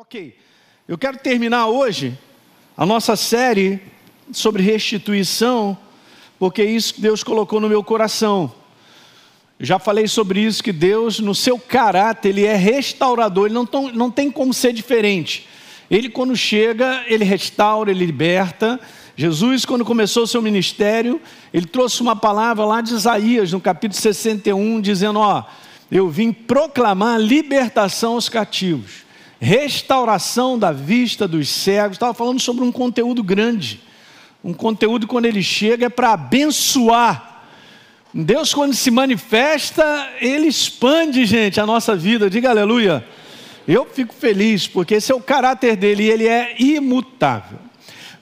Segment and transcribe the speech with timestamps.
[0.00, 0.32] Ok,
[0.86, 2.16] eu quero terminar hoje
[2.76, 3.80] a nossa série
[4.30, 5.76] sobre restituição,
[6.38, 8.54] porque é isso Deus colocou no meu coração.
[9.58, 13.90] Já falei sobre isso, que Deus, no seu caráter, Ele é restaurador, Ele não, tão,
[13.90, 15.48] não tem como ser diferente.
[15.90, 18.78] Ele, quando chega, Ele restaura, Ele liberta.
[19.16, 21.20] Jesus, quando começou o seu ministério,
[21.52, 25.42] Ele trouxe uma palavra lá de Isaías, no capítulo 61, dizendo: Ó,
[25.90, 29.07] eu vim proclamar libertação aos cativos
[29.40, 31.96] restauração da vista dos cegos.
[31.96, 33.80] Estava falando sobre um conteúdo grande.
[34.42, 37.42] Um conteúdo, quando ele chega, é para abençoar.
[38.12, 42.30] Deus, quando se manifesta, ele expande, gente, a nossa vida.
[42.30, 43.06] Diga aleluia.
[43.66, 47.58] Eu fico feliz, porque esse é o caráter dele e ele é imutável.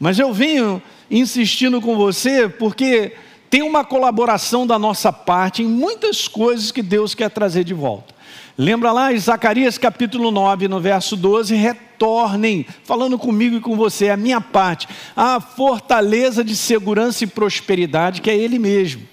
[0.01, 3.13] Mas eu venho insistindo com você, porque
[3.49, 8.16] tem uma colaboração da nossa parte em muitas coisas que Deus quer trazer de volta.
[8.59, 14.09] Lembra lá em Zacarias capítulo 9, no verso 12: retornem, falando comigo e com você,
[14.09, 19.07] a minha parte, a fortaleza de segurança e prosperidade que é Ele mesmo.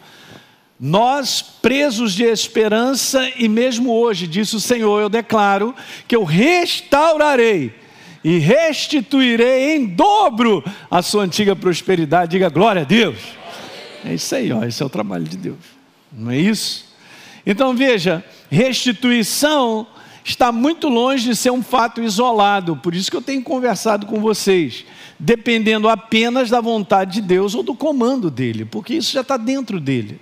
[0.79, 5.75] Nós, presos de esperança, e mesmo hoje, disse o Senhor, eu declaro
[6.07, 7.73] que eu restaurarei
[8.23, 12.31] e restituirei em dobro a sua antiga prosperidade.
[12.31, 13.17] Diga glória a Deus.
[14.05, 15.57] É isso aí, ó, esse é o trabalho de Deus,
[16.11, 16.93] não é isso?
[17.45, 18.23] Então veja,
[18.53, 19.87] restituição
[20.23, 24.21] está muito longe de ser um fato isolado, por isso que eu tenho conversado com
[24.21, 24.85] vocês,
[25.19, 29.79] dependendo apenas da vontade de Deus ou do comando dele, porque isso já está dentro
[29.79, 30.21] dele.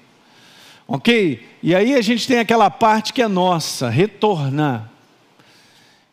[0.87, 1.45] Ok?
[1.61, 4.89] E aí a gente tem aquela parte que é nossa, retornar.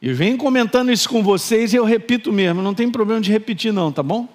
[0.02, 3.72] Eu venho comentando isso com vocês e eu repito mesmo, não tem problema de repetir,
[3.72, 4.28] não, tá bom?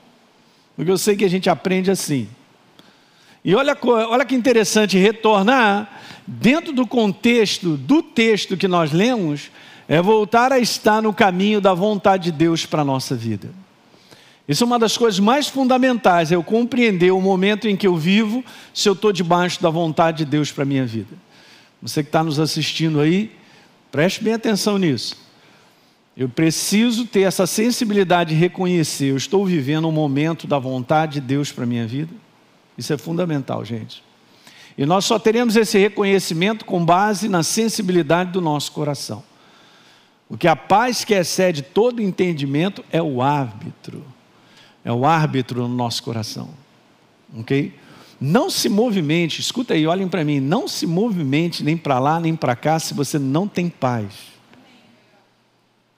[0.76, 2.28] Porque eu sei que a gente aprende assim.
[3.44, 9.52] E olha, olha que interessante, retornar, dentro do contexto do texto que nós lemos,
[9.88, 13.50] é voltar a estar no caminho da vontade de Deus para a nossa vida.
[14.48, 17.96] Isso é uma das coisas mais fundamentais, é eu compreender o momento em que eu
[17.96, 21.16] vivo, se eu estou debaixo da vontade de Deus para a minha vida.
[21.82, 23.32] Você que está nos assistindo aí,
[23.92, 25.18] preste bem atenção nisso.
[26.16, 31.22] Eu preciso ter essa sensibilidade de reconhecer, eu estou vivendo um momento da vontade de
[31.22, 32.23] Deus para a minha vida.
[32.78, 34.04] Isso é fundamental, gente.
[34.78, 39.24] E nós só teremos esse reconhecimento com base na sensibilidade do nosso coração.
[40.28, 44.04] Porque a paz que excede todo entendimento é o árbitro.
[44.84, 46.50] É o árbitro no nosso coração.
[47.38, 47.74] Ok?
[48.20, 52.36] Não se movimente, escuta aí, olhem para mim, não se movimente nem para lá nem
[52.36, 54.14] para cá se você não tem paz.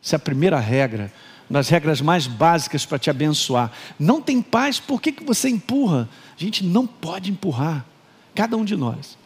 [0.03, 1.12] Essa é a primeira regra
[1.50, 3.72] das regras mais básicas para te abençoar.
[4.00, 6.09] Não tem paz, por que, que você empurra?
[6.38, 7.85] A gente não pode empurrar,
[8.34, 9.18] cada um de nós.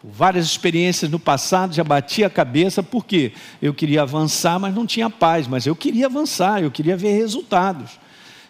[0.00, 4.86] Por várias experiências no passado, já bati a cabeça, porque eu queria avançar, mas não
[4.86, 7.98] tinha paz, mas eu queria avançar, eu queria ver resultados.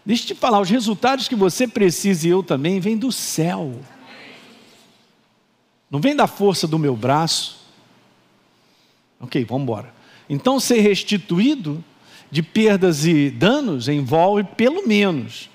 [0.04, 3.78] Deixa eu te falar, os resultados que você precisa e eu também vêm do céu.
[5.88, 7.60] Não vem da força do meu braço.
[9.20, 9.94] Ok, vamos embora.
[10.28, 11.84] Então, ser restituído
[12.30, 15.50] de perdas e danos envolve pelo menos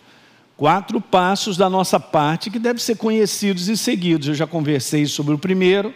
[0.57, 4.28] quatro passos da nossa parte que devem ser conhecidos e seguidos.
[4.28, 5.94] Eu já conversei sobre o primeiro,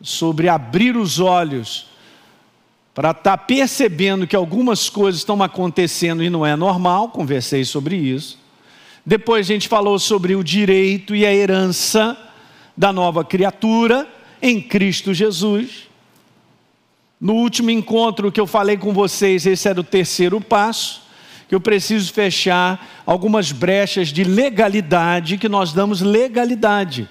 [0.00, 1.86] sobre abrir os olhos
[2.94, 7.94] para estar tá percebendo que algumas coisas estão acontecendo e não é normal, conversei sobre
[7.94, 8.38] isso.
[9.06, 12.18] Depois a gente falou sobre o direito e a herança
[12.76, 14.08] da nova criatura
[14.42, 15.88] em Cristo Jesus.
[17.20, 21.02] No último encontro que eu falei com vocês, esse era o terceiro passo,
[21.48, 27.08] que eu preciso fechar algumas brechas de legalidade, que nós damos legalidade.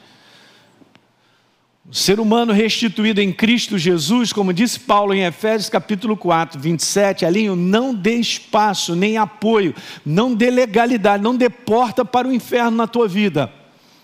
[1.89, 7.25] O ser humano restituído em Cristo Jesus, como disse Paulo em Efésios capítulo 4, 27,
[7.25, 9.73] alinho, não dê espaço nem apoio,
[10.05, 13.51] não dê legalidade, não dê porta para o inferno na tua vida.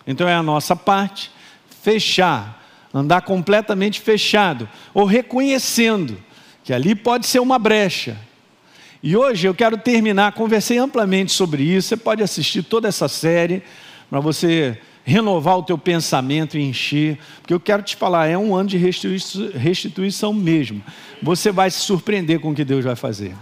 [0.08, 1.30] Então é a nossa parte,
[1.82, 6.22] fechar andar completamente fechado, ou reconhecendo
[6.64, 8.16] que ali pode ser uma brecha.
[9.06, 13.62] E hoje eu quero terminar, conversei amplamente sobre isso, você pode assistir toda essa série
[14.10, 18.56] para você renovar o teu pensamento e encher, porque eu quero te falar, é um
[18.56, 20.82] ano de restituição mesmo.
[21.22, 23.36] Você vai se surpreender com o que Deus vai fazer.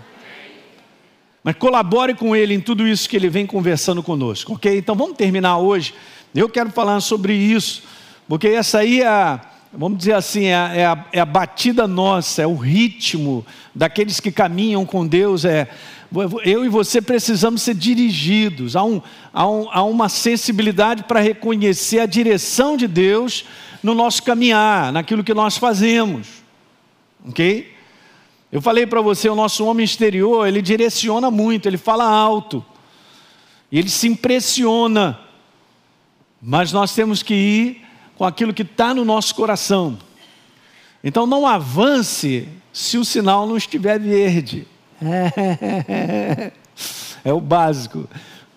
[1.43, 4.75] Mas colabore com Ele em tudo isso que Ele vem conversando conosco, ok?
[4.75, 5.93] Então vamos terminar hoje.
[6.33, 7.83] Eu quero falar sobre isso
[8.27, 9.39] porque essa aí é a,
[9.73, 14.19] vamos dizer assim, é a, é, a, é a, batida nossa, é o ritmo daqueles
[14.19, 15.45] que caminham com Deus.
[15.45, 15.69] É,
[16.43, 19.01] eu e você precisamos ser dirigidos, há, um,
[19.33, 23.45] há, um, há uma sensibilidade para reconhecer a direção de Deus
[23.81, 26.27] no nosso caminhar, naquilo que nós fazemos.
[27.25, 27.73] Ok?
[28.51, 32.63] Eu falei para você, o nosso homem exterior, ele direciona muito, ele fala alto,
[33.71, 35.17] e ele se impressiona,
[36.41, 37.90] mas nós temos que ir
[38.21, 39.97] com aquilo que está no nosso coração.
[41.03, 44.67] Então não avance se o sinal não estiver verde.
[47.23, 48.09] É, o básico.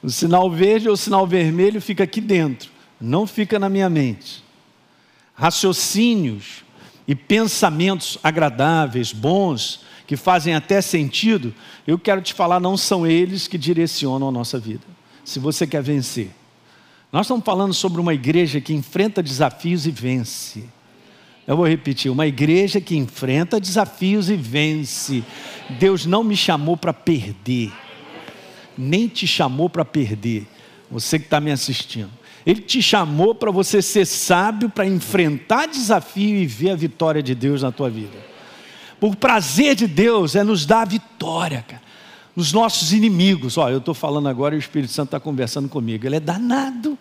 [0.03, 4.43] O sinal verde ou o sinal vermelho fica aqui dentro, não fica na minha mente.
[5.35, 6.65] Raciocínios
[7.07, 11.55] e pensamentos agradáveis, bons, que fazem até sentido,
[11.87, 14.85] eu quero te falar, não são eles que direcionam a nossa vida.
[15.25, 16.31] Se você quer vencer.
[17.15, 20.65] Nós estamos falando sobre uma igreja que enfrenta desafios e vence.
[21.47, 25.23] Eu vou repetir: uma igreja que enfrenta desafios e vence.
[25.79, 27.73] Deus não me chamou para perder,
[28.77, 30.45] nem te chamou para perder.
[30.91, 32.11] Você que está me assistindo.
[32.45, 37.33] Ele te chamou para você ser sábio, para enfrentar desafio e ver a vitória de
[37.33, 38.19] Deus na tua vida.
[39.01, 41.85] O prazer de Deus é nos dar a vitória, cara.
[42.35, 43.57] Nos nossos inimigos.
[43.57, 46.05] Olha, eu estou falando agora e o Espírito Santo está conversando comigo.
[46.05, 46.99] Ele é danado.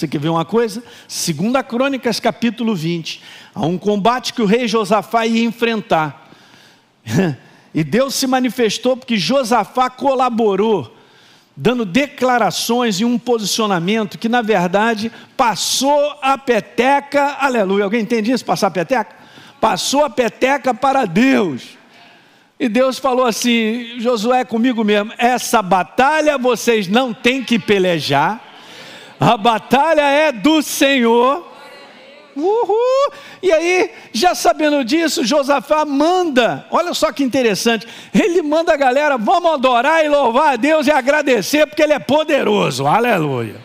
[0.00, 0.82] Você quer ver uma coisa?
[1.06, 3.22] Segunda Crônicas, capítulo 20.
[3.54, 6.30] Há um combate que o rei Josafá ia enfrentar.
[7.72, 10.92] E Deus se manifestou porque Josafá colaborou
[11.56, 17.84] dando declarações e um posicionamento que, na verdade, passou a peteca, aleluia.
[17.84, 18.44] Alguém entende isso?
[18.44, 19.14] Passar a peteca?
[19.60, 21.78] Passou a peteca para Deus.
[22.58, 28.49] E Deus falou assim: Josué, comigo mesmo, essa batalha vocês não têm que pelejar,
[29.20, 31.46] a batalha é do Senhor.
[32.34, 33.12] Uhul.
[33.42, 39.18] E aí, já sabendo disso, Josafá manda, olha só que interessante, ele manda a galera,
[39.18, 43.56] vamos adorar e louvar a Deus e agradecer, porque Ele é poderoso, aleluia.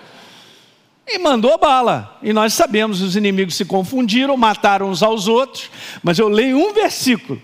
[1.07, 5.69] E mandou bala, e nós sabemos, os inimigos se confundiram, mataram uns aos outros,
[6.01, 7.41] mas eu leio um versículo,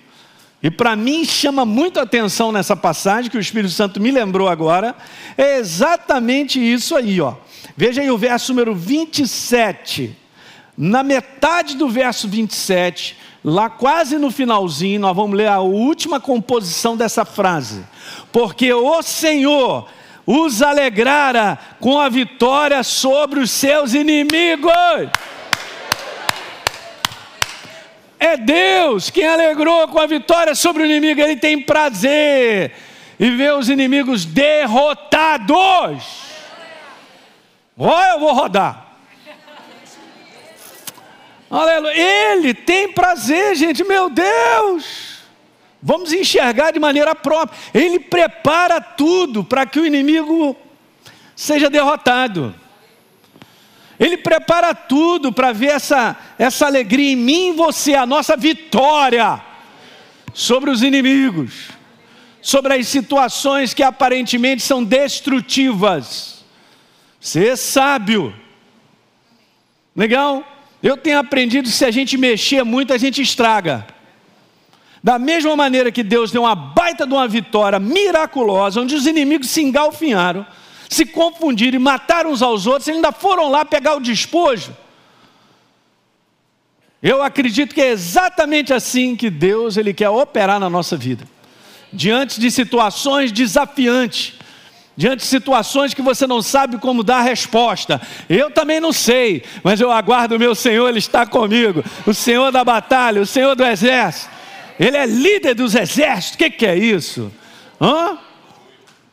[0.63, 4.95] e para mim chama muito atenção nessa passagem, que o Espírito Santo me lembrou agora,
[5.37, 7.35] é exatamente isso aí, ó.
[7.75, 10.17] Veja aí o verso número 27
[10.77, 16.97] na metade do verso 27, lá quase no finalzinho, nós vamos ler a última composição
[16.97, 17.85] dessa frase.
[18.31, 19.87] Porque o Senhor
[20.25, 24.71] os alegrara com a vitória sobre os seus inimigos.
[28.19, 32.71] É Deus quem alegrou com a vitória sobre o inimigo, ele tem prazer
[33.19, 35.51] e vê os inimigos derrotados.
[37.83, 38.85] Olha, eu vou rodar.
[41.49, 41.95] Aleluia.
[41.95, 45.21] Ele tem prazer, gente, meu Deus.
[45.81, 47.57] Vamos enxergar de maneira própria.
[47.73, 50.55] Ele prepara tudo para que o inimigo
[51.35, 52.53] seja derrotado.
[53.99, 59.41] Ele prepara tudo para ver essa, essa alegria em mim e você, a nossa vitória
[60.35, 61.69] sobre os inimigos,
[62.43, 66.40] sobre as situações que aparentemente são destrutivas.
[67.21, 68.35] Ser sábio.
[69.95, 70.43] Legal?
[70.81, 73.85] Eu tenho aprendido que se a gente mexer muito, a gente estraga.
[75.03, 79.51] Da mesma maneira que Deus deu uma baita de uma vitória miraculosa, onde os inimigos
[79.51, 80.45] se engalfinharam,
[80.89, 84.75] se confundiram e mataram uns aos outros, e ainda foram lá pegar o despojo.
[87.03, 91.27] Eu acredito que é exatamente assim que Deus ele quer operar na nossa vida.
[91.93, 94.33] Diante de situações desafiantes,
[94.95, 98.01] diante de situações que você não sabe como dar resposta.
[98.29, 102.51] Eu também não sei, mas eu aguardo o meu Senhor, Ele está comigo, o Senhor
[102.51, 104.29] da batalha, o Senhor do exército.
[104.79, 107.31] Ele é líder dos exércitos, o que, que é isso?
[107.79, 108.17] Hã?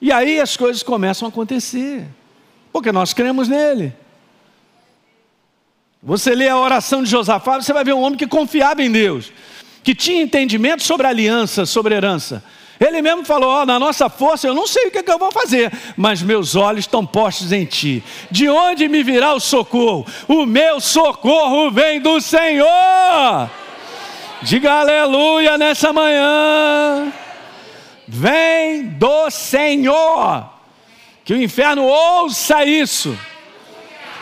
[0.00, 2.06] E aí as coisas começam a acontecer,
[2.72, 3.92] porque nós cremos nele.
[6.02, 9.32] Você lê a oração de Josafá, você vai ver um homem que confiava em Deus,
[9.82, 12.42] que tinha entendimento sobre aliança, sobre herança.
[12.80, 15.18] Ele mesmo falou: oh, na nossa força eu não sei o que, é que eu
[15.18, 18.02] vou fazer, mas meus olhos estão postos em ti.
[18.30, 20.06] De onde me virá o socorro?
[20.28, 23.50] O meu socorro vem do Senhor.
[24.42, 27.12] Diga aleluia nessa manhã.
[28.06, 30.48] Vem do Senhor.
[31.24, 33.18] Que o inferno ouça isso.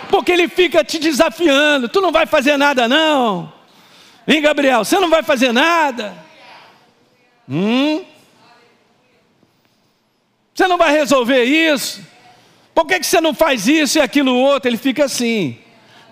[0.08, 1.88] Porque ele fica te desafiando.
[1.88, 3.52] Tu não vai fazer nada, não.
[4.26, 4.84] Hein, Gabriel?
[4.84, 6.14] Você não vai fazer nada.
[7.48, 8.02] Hum?
[10.56, 12.02] Você não vai resolver isso?
[12.74, 14.70] Por que, que você não faz isso e aquilo outro?
[14.70, 15.58] Ele fica assim,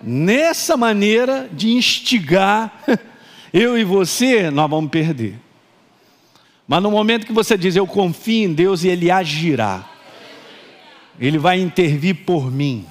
[0.03, 2.83] nessa maneira de instigar,
[3.51, 5.39] eu e você, nós vamos perder.
[6.67, 9.83] Mas no momento que você diz, eu confio em Deus e Ele agirá,
[11.19, 12.85] Ele vai intervir por mim.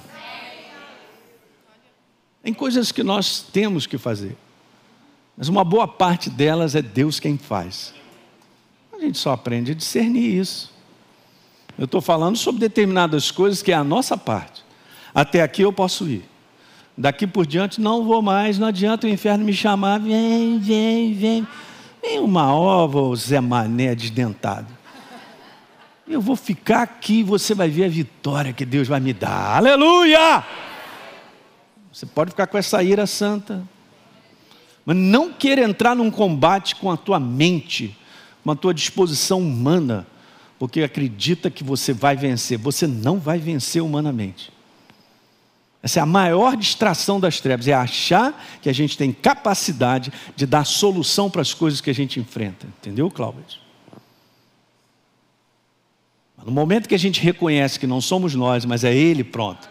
[2.43, 4.35] Tem coisas que nós temos que fazer,
[5.37, 7.93] mas uma boa parte delas é Deus quem faz.
[8.99, 10.74] gente só aprende a discernir isso.
[11.77, 14.63] Eu estou falando sobre determinadas coisas que é a nossa parte.
[15.13, 16.23] Até aqui eu posso ir.
[16.97, 21.47] Daqui por diante não vou mais, não adianta o inferno me chamar, vem, vem, vem.
[22.01, 24.67] Vem uma ova, Zé Mané desdentado.
[26.07, 29.57] Eu vou ficar aqui, você vai ver a vitória que Deus vai me dar.
[29.57, 30.43] Aleluia!
[31.91, 33.63] Você pode ficar com essa ira santa,
[34.85, 37.97] mas não queira entrar num combate com a tua mente,
[38.43, 40.05] com a tua disposição humana,
[40.57, 42.57] porque acredita que você vai vencer.
[42.57, 44.51] Você não vai vencer humanamente.
[45.85, 50.47] Essa é a maior distração das trevas, é achar que a gente tem capacidade de
[50.47, 52.65] dar solução para as coisas que a gente enfrenta.
[52.79, 53.59] Entendeu, Cláudio?
[56.43, 59.69] No momento que a gente reconhece que não somos nós, mas é Ele, pronto.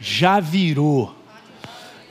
[0.00, 1.14] Já virou.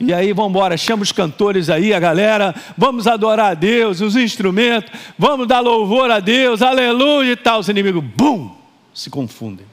[0.04, 4.16] E aí, vamos embora, chama os cantores aí, a galera, vamos adorar a Deus, os
[4.16, 7.60] instrumentos, vamos dar louvor a Deus, aleluia e tal.
[7.60, 8.50] Os inimigos, bum,
[8.92, 9.64] se confundem.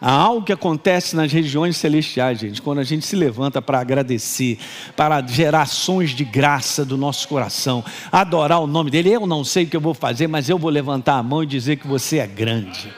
[0.00, 4.58] Há algo que acontece nas regiões celestiais, gente, quando a gente se levanta para agradecer,
[4.96, 9.10] para gerar ações de graça do nosso coração, adorar o nome dele.
[9.10, 11.46] Eu não sei o que eu vou fazer, mas eu vou levantar a mão e
[11.46, 12.90] dizer que você é grande.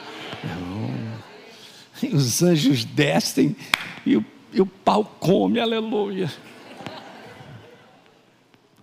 [2.13, 3.53] Os anjos descem
[4.05, 6.31] e o, e o pau come, aleluia.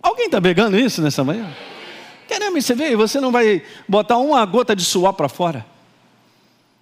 [0.01, 1.53] Alguém está pegando isso nessa manhã?
[2.27, 5.65] Caramba, você vê, você não vai botar uma gota de suor para fora.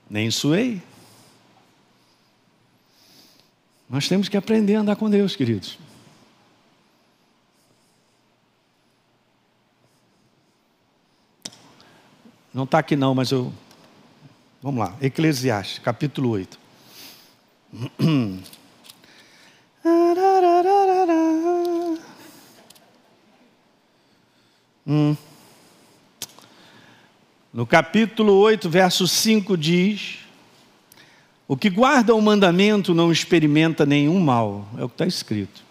[0.10, 0.82] Nem suei.
[3.90, 5.78] Nós temos que aprender a andar com Deus, queridos.
[12.54, 13.52] Não está aqui não, mas eu.
[14.62, 16.60] Vamos lá, Eclesiastes, capítulo 8.
[27.54, 30.20] No capítulo 8, verso 5 diz:
[31.48, 35.64] o que guarda o mandamento não experimenta nenhum mal, é o que está escrito.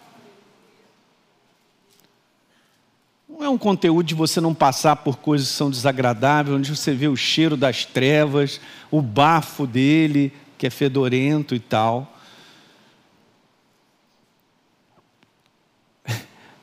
[3.29, 6.93] Não é um conteúdo de você não passar por coisas que são desagradáveis, onde você
[6.93, 8.59] vê o cheiro das trevas,
[8.91, 12.18] o bafo dele, que é fedorento e tal.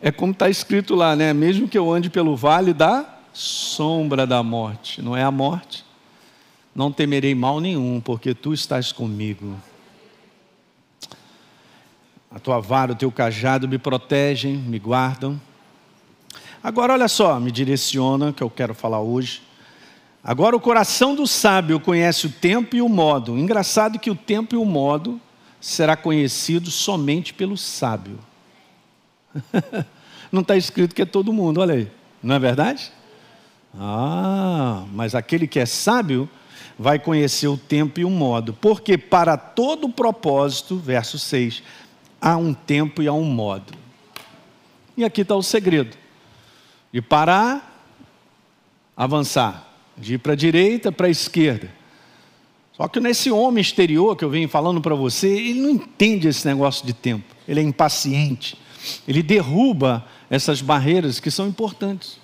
[0.07, 1.33] É como está escrito lá, né?
[1.33, 5.85] Mesmo que eu ande pelo vale da sombra da morte, não é a morte,
[6.73, 9.57] não temerei mal nenhum, porque tu estás comigo.
[12.31, 15.41] A tua vara, o teu cajado me protegem, me guardam.
[16.63, 19.43] Agora, olha só, me direciona, que eu quero falar hoje.
[20.23, 23.37] Agora, o coração do sábio conhece o tempo e o modo.
[23.37, 25.21] Engraçado que o tempo e o modo
[25.61, 28.21] será conhecido somente pelo sábio.
[30.31, 31.91] Não está escrito que é todo mundo, olha aí.
[32.23, 32.93] Não é verdade?
[33.79, 36.29] Ah, mas aquele que é sábio
[36.79, 41.63] vai conhecer o tempo e o modo, porque para todo propósito, verso 6,
[42.21, 43.73] há um tempo e há um modo.
[44.97, 45.97] E aqui está o segredo:
[46.93, 47.85] de parar,
[48.97, 51.71] avançar, de ir para a direita, para a esquerda.
[52.73, 56.47] Só que nesse homem exterior que eu venho falando para você, ele não entende esse
[56.47, 58.59] negócio de tempo, ele é impaciente,
[59.09, 62.19] ele derruba essas barreiras que são importantes.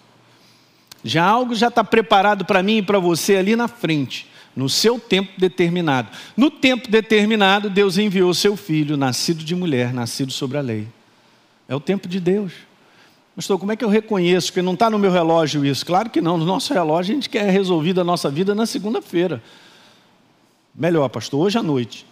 [1.04, 4.98] Já algo já está preparado para mim e para você ali na frente no seu
[4.98, 6.10] tempo determinado.
[6.36, 10.88] No tempo determinado, Deus enviou seu filho, nascido de mulher, nascido sobre a lei.
[11.66, 12.52] É o tempo de Deus.
[13.34, 15.86] Pastor, como é que eu reconheço que não está no meu relógio isso?
[15.86, 19.42] Claro que não, no nosso relógio a gente quer resolver a nossa vida na segunda-feira.
[20.74, 22.06] Melhor, pastor, hoje à noite.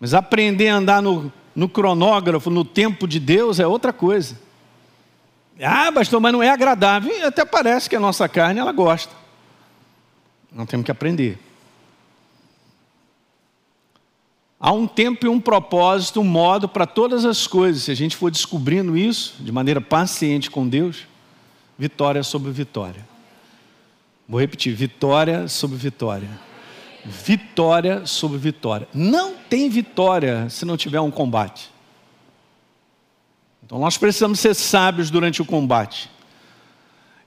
[0.00, 4.38] Mas aprender a andar no, no cronógrafo, no tempo de Deus, é outra coisa.
[5.58, 7.10] Ah, pastor, mas não é agradável.
[7.10, 9.14] E até parece que a nossa carne ela gosta.
[10.52, 11.38] Nós temos que aprender.
[14.60, 17.84] Há um tempo e um propósito, um modo para todas as coisas.
[17.84, 21.06] Se a gente for descobrindo isso de maneira paciente com Deus,
[21.78, 23.06] vitória sobre vitória.
[24.28, 26.28] Vou repetir: vitória sobre vitória.
[27.08, 28.88] Vitória sobre vitória.
[28.92, 31.70] Não tem vitória se não tiver um combate.
[33.64, 36.10] Então nós precisamos ser sábios durante o combate.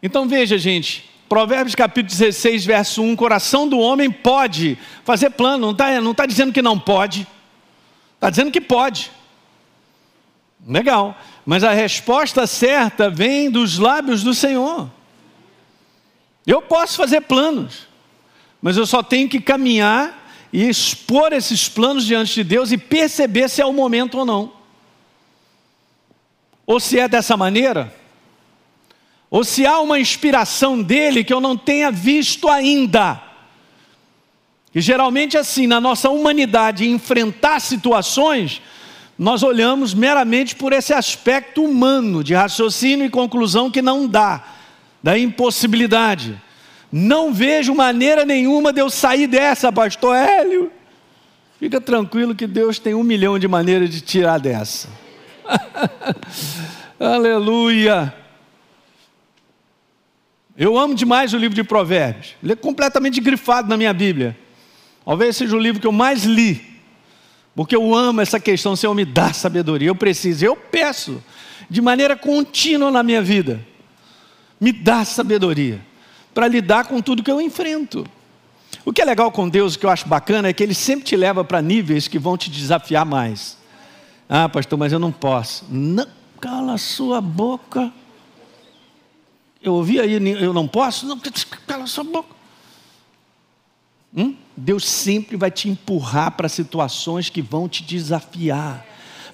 [0.01, 5.71] Então veja, gente, Provérbios capítulo 16, verso 1: coração do homem pode fazer plano, não
[5.71, 7.27] está não tá dizendo que não pode,
[8.15, 9.11] está dizendo que pode.
[10.65, 14.89] Legal, mas a resposta certa vem dos lábios do Senhor.
[16.47, 17.87] Eu posso fazer planos,
[18.61, 23.49] mas eu só tenho que caminhar e expor esses planos diante de Deus e perceber
[23.49, 24.53] se é o momento ou não.
[26.65, 27.93] Ou se é dessa maneira,
[29.29, 33.21] ou se há uma inspiração dele que eu não tenha visto ainda.
[34.73, 38.61] E geralmente, assim, na nossa humanidade, enfrentar situações,
[39.17, 44.43] nós olhamos meramente por esse aspecto humano de raciocínio e conclusão que não dá,
[45.01, 46.39] da impossibilidade.
[46.91, 50.71] Não vejo maneira nenhuma de eu sair dessa, pastor Hélio.
[51.59, 54.89] Fica tranquilo que Deus tem um milhão de maneiras de tirar dessa.
[56.99, 58.13] Aleluia.
[60.57, 62.35] Eu amo demais o livro de Provérbios.
[62.41, 64.37] Ele é completamente grifado na minha Bíblia.
[65.05, 66.61] Talvez seja o livro que eu mais li.
[67.55, 69.89] Porque eu amo essa questão, Senhor, me dá sabedoria.
[69.89, 71.23] Eu preciso, eu peço,
[71.69, 73.65] de maneira contínua na minha vida.
[74.59, 75.88] Me dá sabedoria
[76.39, 78.07] para lidar com tudo que eu enfrento.
[78.85, 81.03] O que é legal com Deus, o que eu acho bacana, é que Ele sempre
[81.03, 83.57] te leva para níveis que vão te desafiar mais.
[84.29, 85.65] Ah, pastor, mas eu não posso.
[85.69, 86.07] Não,
[86.39, 87.91] cala a sua boca.
[89.61, 91.05] Eu ouvi aí, eu não posso?
[91.05, 91.19] Não,
[91.67, 92.33] cala sua boca.
[94.15, 94.33] Hum?
[94.55, 98.85] Deus sempre vai te empurrar para situações que vão te desafiar.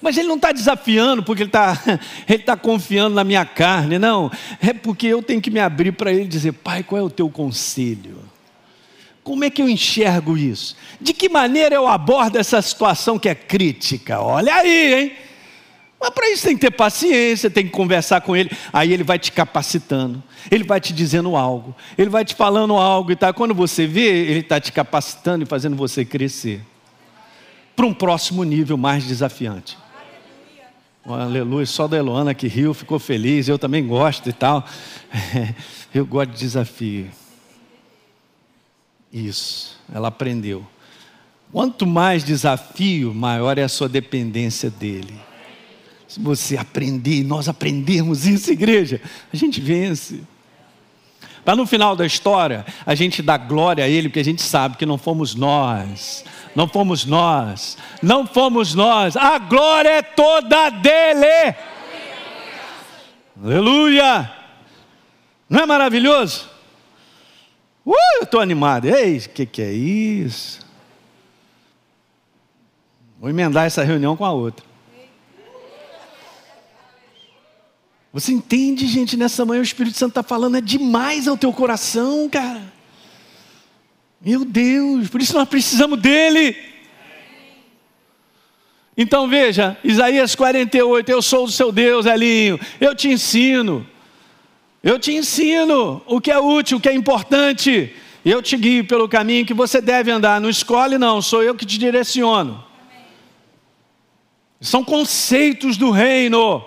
[0.06, 1.82] Mas Ele não está desafiando porque Ele está
[2.30, 4.32] ele tá confiando na minha carne, não.
[4.62, 7.28] É porque eu tenho que me abrir para Ele dizer: Pai, qual é o teu
[7.28, 8.20] conselho?
[9.24, 10.76] Como é que eu enxergo isso?
[11.02, 14.22] De que maneira eu abordo essa situação que é crítica?
[14.22, 15.12] Olha aí, hein?
[16.00, 18.52] Mas para isso tem que ter paciência, tem que conversar com ele.
[18.72, 20.22] Aí ele vai te capacitando,
[20.52, 23.34] ele vai te dizendo algo, ele vai te falando algo e tal.
[23.34, 26.62] Quando você vê, ele está te capacitando e fazendo você crescer
[27.76, 29.84] para um próximo nível mais desafiante.
[31.08, 31.66] Aleluia.
[31.66, 33.48] Só da Eloana que riu, ficou feliz.
[33.48, 34.66] Eu também gosto e tal.
[35.94, 37.10] Eu gosto de desafio.
[39.14, 40.66] Isso, ela aprendeu.
[41.52, 45.14] Quanto mais desafio, maior é a sua dependência dele.
[46.08, 49.00] Se você aprender, nós aprendermos isso, igreja,
[49.32, 50.22] a gente vence.
[51.46, 54.76] Para no final da história, a gente dá glória a Ele, porque a gente sabe
[54.76, 61.56] que não fomos nós, não fomos nós, não fomos nós, a glória é toda dele.
[63.44, 64.32] Aleluia!
[65.50, 66.50] Não é maravilhoso?
[67.86, 68.86] Uh, eu estou animado.
[68.86, 70.66] Ei, o que, que é isso?
[73.20, 74.66] Vou emendar essa reunião com a outra.
[78.12, 82.30] Você entende, gente, nessa manhã o Espírito Santo está falando, é demais ao teu coração,
[82.30, 82.74] cara.
[84.26, 86.58] Meu Deus, por isso nós precisamos dele.
[88.98, 93.86] Então veja, Isaías 48, eu sou o seu Deus, Elinho, eu te ensino,
[94.82, 99.08] eu te ensino o que é útil, o que é importante, eu te guio pelo
[99.08, 102.66] caminho que você deve andar, não escolhe não, sou eu que te direciono.
[104.60, 106.66] São conceitos do reino.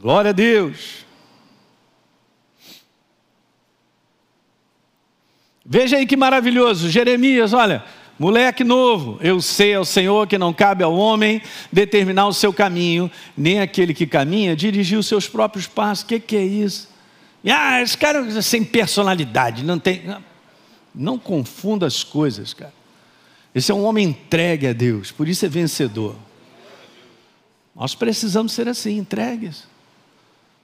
[0.00, 1.05] Glória a Deus.
[5.68, 7.84] Veja aí que maravilhoso, Jeremias, olha,
[8.16, 13.10] moleque novo, eu sei ao Senhor que não cabe ao homem determinar o seu caminho,
[13.36, 16.04] nem aquele que caminha dirigir os seus próprios passos.
[16.04, 16.88] O que, que é isso?
[17.44, 20.02] Ah, esse cara é sem personalidade, não tem.
[20.94, 22.72] Não, confunda as coisas, cara.
[23.52, 26.14] Esse é um homem entregue a Deus, por isso é vencedor.
[27.74, 29.64] Nós precisamos ser assim, entregues.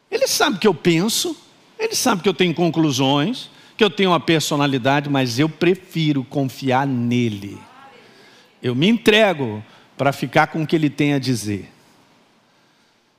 [0.08, 1.36] Ele sabe que eu penso,
[1.76, 6.86] ele sabe que eu tenho conclusões, que eu tenho uma personalidade, mas eu prefiro confiar
[6.86, 7.58] nele.
[8.62, 9.62] Eu me entrego
[9.96, 11.70] para ficar com o que ele tem a dizer.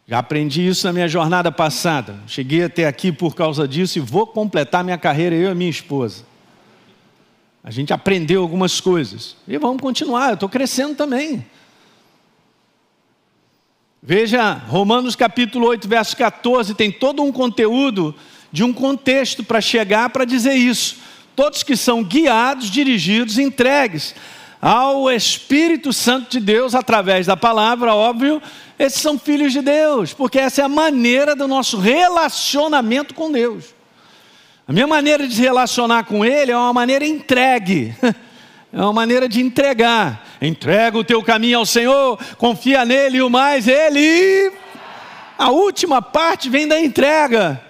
[0.08, 2.20] Já aprendi isso na minha jornada passada.
[2.28, 6.26] Cheguei até aqui por causa disso e vou completar minha carreira, eu e minha esposa.
[7.64, 9.38] A gente aprendeu algumas coisas.
[9.48, 11.46] E vamos continuar, eu estou crescendo também.
[14.02, 18.14] Veja, Romanos capítulo 8, verso 14, tem todo um conteúdo
[18.54, 20.98] de um contexto para chegar para dizer isso.
[21.36, 24.14] Todos que são guiados, dirigidos, entregues
[24.62, 28.40] ao Espírito Santo de Deus através da palavra, óbvio,
[28.78, 33.74] esses são filhos de Deus, porque essa é a maneira do nosso relacionamento com Deus.
[34.68, 37.96] A minha maneira de se relacionar com Ele é uma maneira entregue.
[38.76, 40.26] É uma maneira de entregar.
[40.42, 44.52] Entrega o teu caminho ao Senhor, confia nele e o mais ele.
[45.38, 47.62] A última parte vem da entrega.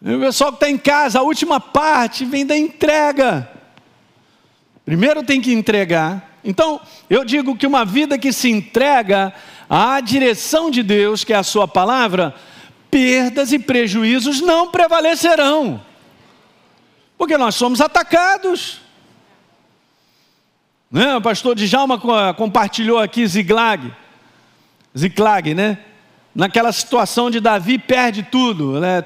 [0.00, 3.50] O pessoal que está em casa, a última parte vem da entrega.
[4.84, 6.36] Primeiro tem que entregar.
[6.44, 6.80] Então,
[7.10, 9.32] eu digo que uma vida que se entrega
[9.68, 12.34] à direção de Deus, que é a Sua palavra,
[12.90, 15.82] perdas e prejuízos não prevalecerão,
[17.18, 18.80] porque nós somos atacados.
[20.90, 21.16] Né?
[21.16, 22.00] O pastor Djalma
[22.34, 23.92] compartilhou aqui Ziglag.
[24.96, 25.78] Ziclag, né?
[26.36, 29.02] Naquela situação de Davi perde tudo, né?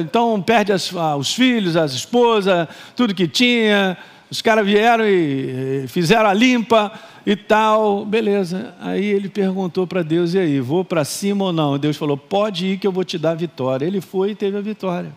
[0.00, 3.98] Então perde as, os filhos, as esposas, tudo que tinha.
[4.30, 6.92] Os caras vieram e fizeram a limpa
[7.26, 8.76] e tal, beleza.
[8.80, 11.76] Aí ele perguntou para Deus: e aí, vou para cima ou não?
[11.76, 13.84] Deus falou: pode ir que eu vou te dar a vitória.
[13.84, 15.12] Ele foi e teve a vitória.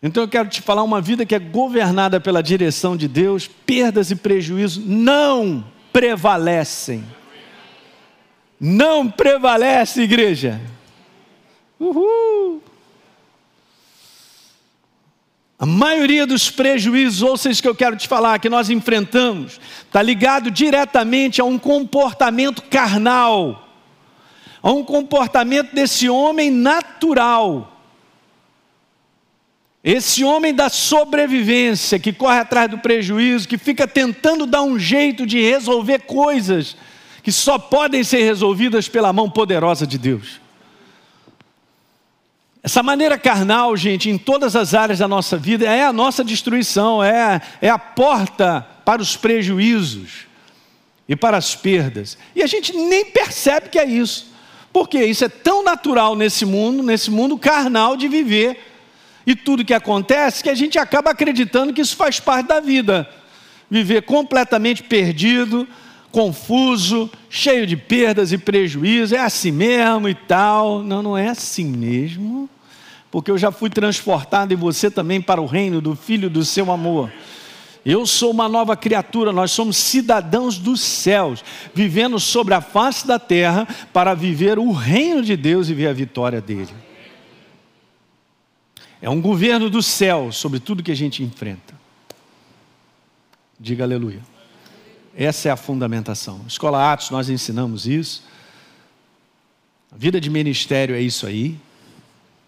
[0.00, 4.12] Então eu quero te falar uma vida que é governada pela direção de Deus, perdas
[4.12, 7.02] e prejuízos não prevalecem.
[8.58, 10.60] Não prevalece, igreja.
[11.78, 12.62] Uhul.
[15.58, 20.02] A maioria dos prejuízos, ou seja, que eu quero te falar, que nós enfrentamos, está
[20.02, 23.66] ligado diretamente a um comportamento carnal,
[24.62, 27.72] a um comportamento desse homem natural.
[29.82, 35.24] Esse homem da sobrevivência, que corre atrás do prejuízo, que fica tentando dar um jeito
[35.24, 36.76] de resolver coisas
[37.26, 40.40] que só podem ser resolvidas pela mão poderosa de Deus.
[42.62, 47.02] Essa maneira carnal, gente, em todas as áreas da nossa vida, é a nossa destruição,
[47.02, 50.28] é, é a porta para os prejuízos
[51.08, 52.16] e para as perdas.
[52.32, 54.32] E a gente nem percebe que é isso,
[54.72, 58.72] porque isso é tão natural nesse mundo, nesse mundo carnal de viver,
[59.26, 63.10] e tudo que acontece, que a gente acaba acreditando que isso faz parte da vida.
[63.68, 65.66] Viver completamente perdido,
[66.12, 70.82] confuso, cheio de perdas e prejuízos, é assim mesmo e tal.
[70.82, 72.48] Não, não é assim mesmo
[73.16, 76.70] porque eu já fui transportado em você também para o reino do Filho do seu
[76.70, 77.10] amor.
[77.82, 81.42] Eu sou uma nova criatura, nós somos cidadãos dos céus,
[81.72, 85.94] vivendo sobre a face da terra para viver o reino de Deus e ver a
[85.94, 86.74] vitória dele.
[89.00, 91.74] É um governo do céu sobre tudo que a gente enfrenta.
[93.58, 94.20] Diga aleluia.
[95.16, 96.42] Essa é a fundamentação.
[96.46, 98.22] Escola Atos, nós ensinamos isso.
[99.90, 101.56] A vida de ministério é isso aí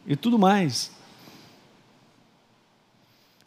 [0.06, 0.90] e tudo mais.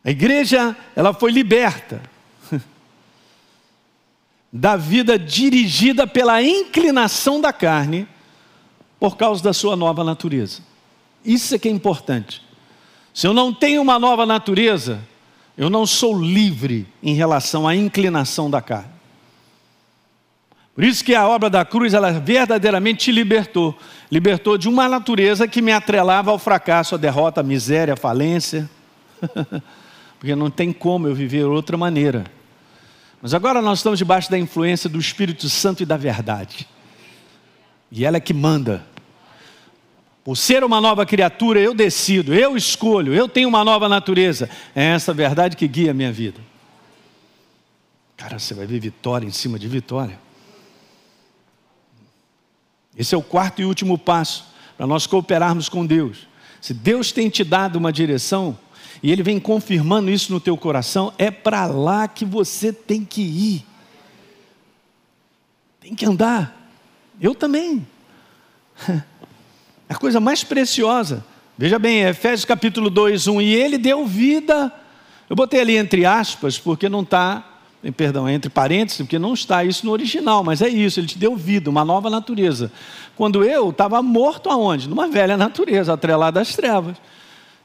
[0.03, 2.01] A igreja, ela foi liberta
[4.51, 8.07] da vida dirigida pela inclinação da carne
[8.99, 10.63] por causa da sua nova natureza.
[11.23, 12.41] Isso é que é importante.
[13.13, 14.99] Se eu não tenho uma nova natureza,
[15.55, 19.00] eu não sou livre em relação à inclinação da carne.
[20.81, 23.77] Por isso que a obra da cruz, ela verdadeiramente te libertou.
[24.11, 28.67] Libertou de uma natureza que me atrelava ao fracasso, à derrota, à miséria, à falência.
[30.17, 32.23] Porque não tem como eu viver outra maneira.
[33.21, 36.67] Mas agora nós estamos debaixo da influência do Espírito Santo e da verdade.
[37.91, 38.83] E ela é que manda.
[40.23, 44.49] Por ser uma nova criatura, eu decido, eu escolho, eu tenho uma nova natureza.
[44.75, 46.39] É essa verdade que guia a minha vida.
[48.17, 50.30] Cara, você vai ver vitória em cima de vitória.
[52.97, 54.45] Esse é o quarto e último passo
[54.77, 56.27] para nós cooperarmos com Deus.
[56.59, 58.57] Se Deus tem te dado uma direção
[59.01, 63.21] e Ele vem confirmando isso no teu coração, é para lá que você tem que
[63.21, 63.65] ir.
[65.79, 66.69] Tem que andar.
[67.19, 67.85] Eu também.
[69.89, 71.25] A coisa mais preciosa.
[71.57, 73.41] Veja bem, Efésios capítulo 2, 1.
[73.41, 74.71] E ele deu vida.
[75.29, 77.50] Eu botei ali entre aspas, porque não está
[77.89, 81.35] perdão, entre parênteses, porque não está isso no original, mas é isso, ele te deu
[81.35, 82.71] vida, uma nova natureza.
[83.15, 84.87] Quando eu estava morto aonde?
[84.87, 86.97] Numa velha natureza, atrelada às trevas.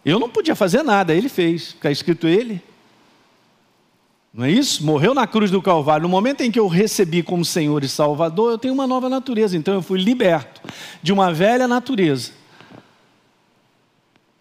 [0.05, 1.75] Eu não podia fazer nada, ele fez.
[1.75, 2.63] Está escrito ele.
[4.33, 4.85] Não é isso?
[4.85, 6.05] Morreu na cruz do Calvário.
[6.05, 9.57] No momento em que eu recebi como Senhor e Salvador, eu tenho uma nova natureza.
[9.57, 10.61] Então eu fui liberto
[11.03, 12.33] de uma velha natureza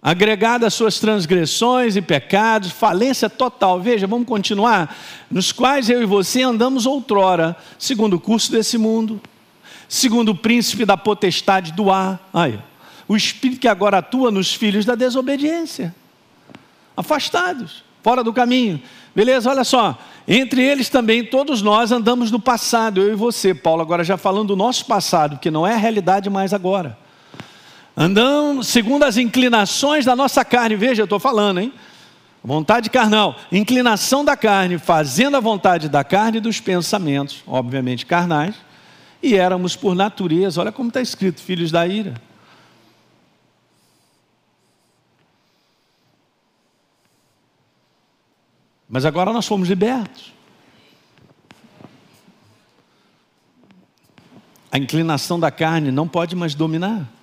[0.05, 3.81] agregada às suas transgressões e pecados, falência total.
[3.81, 4.95] Veja, vamos continuar.
[5.31, 9.19] Nos quais eu e você andamos outrora, segundo o curso desse mundo,
[9.89, 12.29] segundo o príncipe da potestade do ar.
[12.31, 12.59] Aí,
[13.07, 15.95] o espírito que agora atua nos filhos da desobediência,
[16.95, 18.79] afastados, fora do caminho.
[19.15, 19.97] Beleza, olha só.
[20.27, 24.49] Entre eles também, todos nós andamos no passado, eu e você, Paulo, agora já falando
[24.49, 26.95] do nosso passado, que não é a realidade mais agora.
[27.97, 30.75] Andamos segundo as inclinações da nossa carne.
[30.75, 31.73] Veja, eu estou falando, hein?
[32.43, 38.55] Vontade carnal, inclinação da carne, fazendo a vontade da carne e dos pensamentos, obviamente carnais,
[39.23, 42.13] e éramos por natureza, olha como está escrito, filhos da ira.
[48.87, 50.31] Mas agora nós fomos libertos.
[54.71, 57.14] A inclinação da carne não pode mais dominar.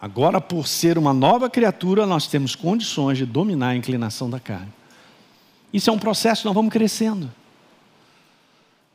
[0.00, 4.72] Agora, por ser uma nova criatura, nós temos condições de dominar a inclinação da carne.
[5.72, 7.30] Isso é um processo, nós vamos crescendo.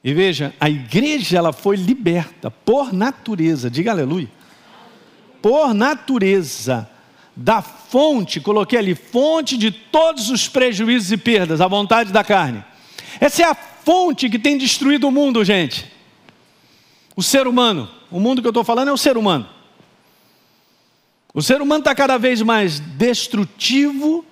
[0.03, 4.29] E veja, a igreja ela foi liberta por natureza, diga aleluia.
[5.41, 6.89] Por natureza
[7.35, 12.63] da fonte, coloquei ali, fonte de todos os prejuízos e perdas, a vontade da carne.
[13.19, 15.91] Essa é a fonte que tem destruído o mundo, gente.
[17.15, 19.52] O ser humano, o mundo que eu estou falando é o ser humano.
[21.33, 24.23] O ser humano está cada vez mais destrutivo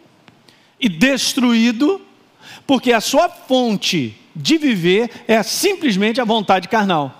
[0.79, 1.99] e destruído,
[2.67, 7.17] porque a sua fonte de viver é simplesmente a vontade carnal.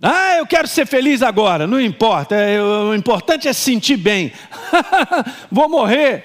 [0.00, 4.32] Ah, eu quero ser feliz agora, não importa, é, o importante é sentir bem.
[5.50, 6.24] Vou morrer,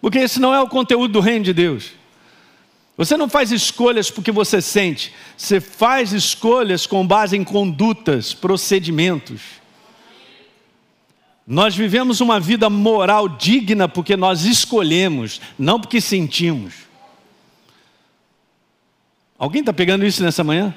[0.00, 1.97] porque esse não é o conteúdo do reino de Deus.
[2.98, 9.40] Você não faz escolhas porque você sente, você faz escolhas com base em condutas, procedimentos.
[11.46, 16.74] Nós vivemos uma vida moral digna porque nós escolhemos, não porque sentimos.
[19.38, 20.74] Alguém está pegando isso nessa manhã?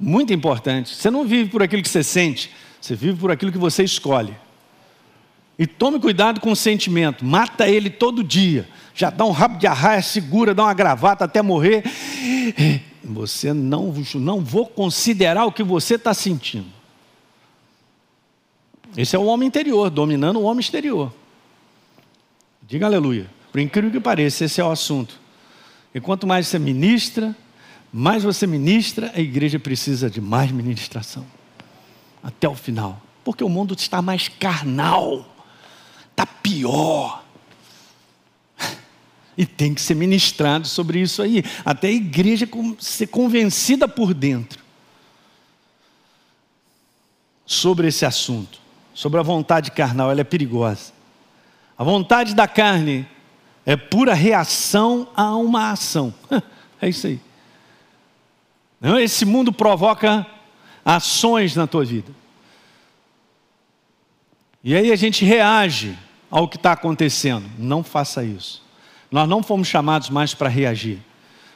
[0.00, 0.92] Muito importante.
[0.92, 4.34] Você não vive por aquilo que você sente, você vive por aquilo que você escolhe.
[5.56, 8.68] E tome cuidado com o sentimento, mata ele todo dia.
[8.94, 11.84] Já dá um rabo de arraia, segura, dá uma gravata até morrer.
[13.04, 16.68] Você não, não vou considerar o que você está sentindo.
[18.96, 21.12] Esse é o homem interior, dominando o homem exterior.
[22.62, 23.28] Diga aleluia.
[23.50, 25.18] Por incrível que pareça, esse é o assunto.
[25.94, 27.36] E quanto mais você ministra,
[27.92, 31.26] mais você ministra, a igreja precisa de mais ministração.
[32.22, 33.00] Até o final.
[33.24, 35.26] Porque o mundo está mais carnal.
[36.10, 37.21] Está pior.
[39.36, 41.42] E tem que ser ministrado sobre isso aí.
[41.64, 44.62] Até a igreja ser convencida por dentro
[47.46, 48.62] sobre esse assunto
[48.94, 50.92] sobre a vontade carnal, ela é perigosa.
[51.76, 53.06] A vontade da carne
[53.64, 56.12] é pura reação a uma ação.
[56.84, 57.20] É isso aí.
[59.00, 60.26] Esse mundo provoca
[60.84, 62.10] ações na tua vida.
[64.64, 65.96] E aí a gente reage
[66.28, 67.48] ao que está acontecendo.
[67.56, 68.61] Não faça isso.
[69.12, 70.98] Nós não fomos chamados mais para reagir,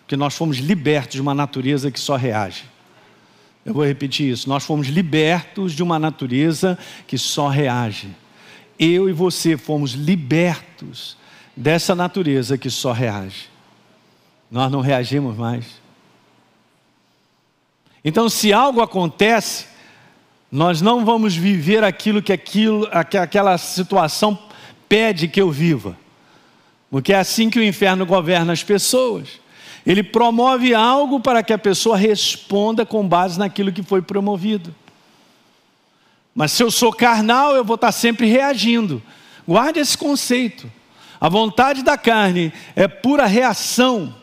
[0.01, 2.65] porque nós fomos libertos de uma natureza que só reage.
[3.65, 4.49] Eu vou repetir isso.
[4.49, 8.09] Nós fomos libertos de uma natureza que só reage.
[8.79, 11.17] Eu e você fomos libertos
[11.57, 13.49] dessa natureza que só reage.
[14.51, 15.65] Nós não reagimos mais.
[18.05, 19.67] Então, se algo acontece,
[20.53, 24.39] nós não vamos viver aquilo que aquilo, aquela situação
[24.89, 25.97] pede que eu viva.
[26.91, 29.41] Porque é assim que o inferno governa as pessoas.
[29.85, 34.75] Ele promove algo para que a pessoa responda com base naquilo que foi promovido.
[36.35, 39.03] Mas se eu sou carnal, eu vou estar sempre reagindo.
[39.47, 40.71] Guarde esse conceito.
[41.21, 44.15] A vontade da carne é pura reação.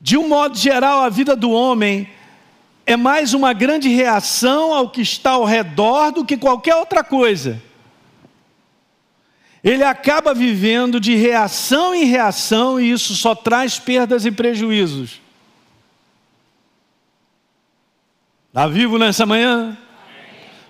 [0.00, 2.08] De um modo geral, a vida do homem
[2.86, 7.60] é mais uma grande reação ao que está ao redor do que qualquer outra coisa
[9.62, 15.20] ele acaba vivendo de reação em reação e isso só traz perdas e prejuízos.
[18.48, 19.76] Está vivo nessa manhã?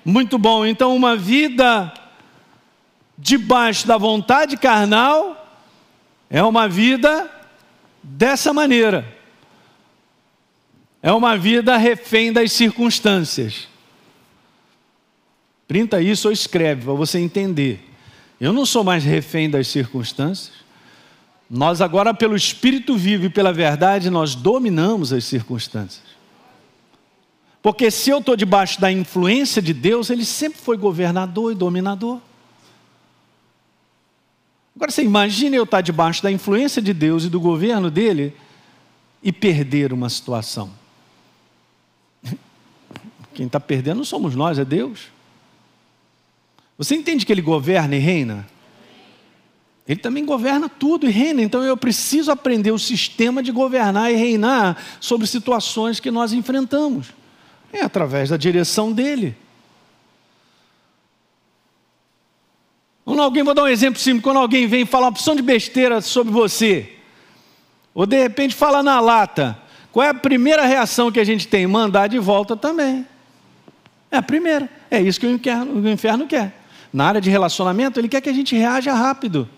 [0.04, 0.66] Muito bom.
[0.66, 1.92] Então, uma vida
[3.16, 5.46] debaixo da vontade carnal
[6.30, 7.30] é uma vida
[8.02, 9.16] dessa maneira.
[11.02, 13.68] É uma vida refém das circunstâncias.
[15.66, 17.87] Printa isso ou escreve para você entender.
[18.40, 20.52] Eu não sou mais refém das circunstâncias.
[21.50, 26.06] Nós agora, pelo Espírito vivo e pela verdade, nós dominamos as circunstâncias.
[27.62, 32.20] Porque se eu estou debaixo da influência de Deus, Ele sempre foi governador e dominador.
[34.76, 38.32] Agora você imagina eu estar debaixo da influência de Deus e do governo dele
[39.20, 40.70] e perder uma situação.
[43.34, 45.08] Quem está perdendo não somos nós, é Deus.
[46.78, 48.46] Você entende que ele governa e reina?
[49.86, 54.16] Ele também governa tudo e reina, então eu preciso aprender o sistema de governar e
[54.16, 57.08] reinar sobre situações que nós enfrentamos.
[57.72, 59.34] É através da direção dele.
[63.04, 66.00] Quando alguém, vou dar um exemplo simples, quando alguém vem falar uma opção de besteira
[66.00, 66.92] sobre você,
[67.92, 69.58] ou de repente fala na lata,
[69.90, 71.66] qual é a primeira reação que a gente tem?
[71.66, 73.06] Mandar de volta também.
[74.10, 74.68] É a primeira.
[74.90, 76.57] É isso que o inferno, o inferno quer
[76.92, 79.48] na área de relacionamento, ele quer que a gente reaja rápido.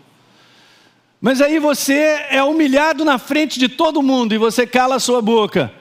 [1.21, 5.21] Mas aí você é humilhado na frente de todo mundo e você cala a sua
[5.21, 5.73] boca.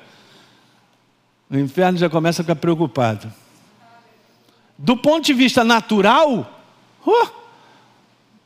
[1.49, 3.31] O inferno já começa a ficar preocupado.
[4.77, 6.61] Do ponto de vista natural,
[7.05, 7.29] uh,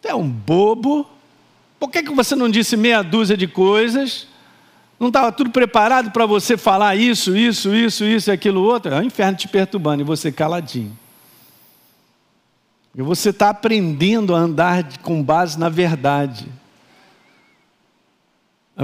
[0.03, 1.07] é um bobo,
[1.83, 4.25] Por que, que você não disse meia dúzia de coisas?
[4.97, 8.93] Não estava tudo preparado para você falar isso, isso, isso, isso e aquilo outro?
[8.93, 10.97] É o inferno te perturbando e você caladinho.
[12.95, 16.47] E você está aprendendo a andar com base na verdade.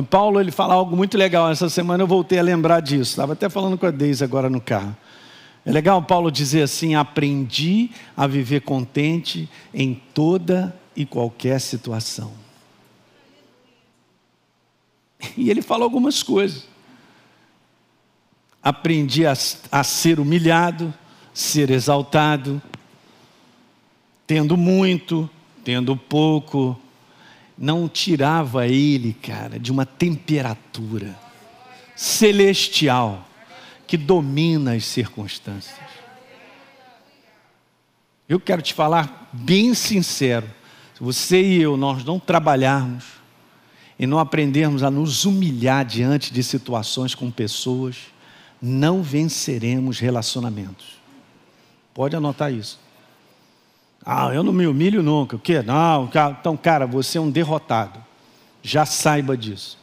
[0.10, 1.50] Paulo ele fala algo muito legal.
[1.52, 3.12] Essa semana eu voltei a lembrar disso.
[3.12, 4.96] Estava até falando com a Deise agora no carro.
[5.66, 12.32] É legal Paulo dizer assim: aprendi a viver contente em toda e qualquer situação.
[15.36, 16.68] E ele fala algumas coisas.
[18.62, 19.34] Aprendi a,
[19.72, 20.94] a ser humilhado,
[21.34, 22.62] ser exaltado,
[24.30, 25.28] tendo muito,
[25.64, 26.80] tendo pouco,
[27.58, 31.18] não tirava ele, cara, de uma temperatura
[31.96, 33.28] celestial
[33.88, 35.80] que domina as circunstâncias.
[38.30, 40.46] Eu quero te falar bem sincero,
[40.94, 43.06] se você e eu nós não trabalharmos
[43.98, 47.98] e não aprendermos a nos humilhar diante de situações com pessoas,
[48.62, 51.00] não venceremos relacionamentos.
[51.96, 52.89] Pode anotar isso.
[54.12, 55.36] Ah, eu não me humilho nunca.
[55.36, 55.62] O quê?
[55.62, 58.04] Não, então, cara, você é um derrotado.
[58.64, 59.78] Já saiba disso.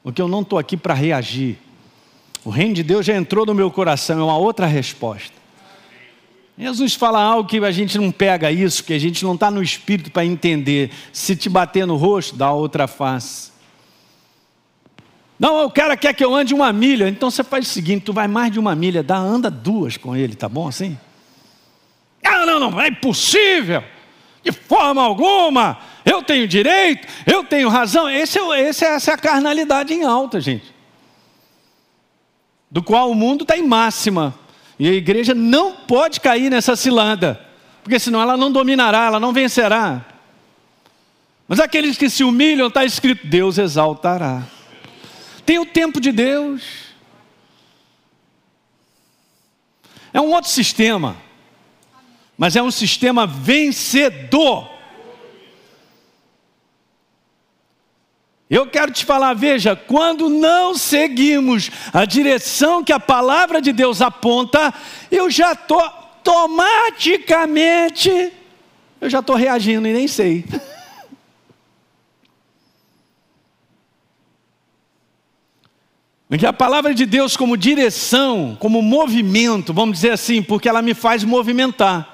[0.00, 1.58] Porque eu não estou aqui para reagir.
[2.44, 5.34] O reino de Deus já entrou no meu coração, é uma outra resposta.
[6.56, 9.60] Jesus fala algo que a gente não pega isso, que a gente não está no
[9.60, 10.92] espírito para entender.
[11.12, 13.50] Se te bater no rosto, dá outra face.
[15.36, 17.08] Não, o cara quer que eu ande uma milha.
[17.08, 20.14] Então você faz o seguinte: tu vai mais de uma milha, dá, anda duas com
[20.14, 20.96] ele, tá bom assim?
[22.24, 23.82] Ah, não, não, é impossível.
[24.42, 25.78] De forma alguma.
[26.04, 28.08] Eu tenho direito, eu tenho razão.
[28.08, 30.72] Esse, é esse, essa é a carnalidade em alta, gente.
[32.70, 34.34] Do qual o mundo está em máxima.
[34.78, 37.40] E a igreja não pode cair nessa cilada.
[37.82, 40.04] Porque senão ela não dominará, ela não vencerá.
[41.46, 44.42] Mas aqueles que se humilham, está escrito: Deus exaltará.
[45.44, 46.62] Tem o tempo de Deus.
[50.12, 51.16] É um outro sistema
[52.42, 54.68] mas é um sistema vencedor.
[58.50, 64.02] Eu quero te falar, veja, quando não seguimos a direção que a palavra de Deus
[64.02, 64.74] aponta,
[65.08, 68.32] eu já estou automaticamente,
[69.00, 70.44] eu já estou reagindo e nem sei.
[76.28, 80.92] Porque a palavra de Deus, como direção, como movimento, vamos dizer assim, porque ela me
[80.92, 82.12] faz movimentar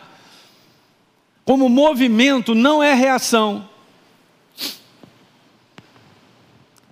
[1.49, 3.67] como movimento não é reação.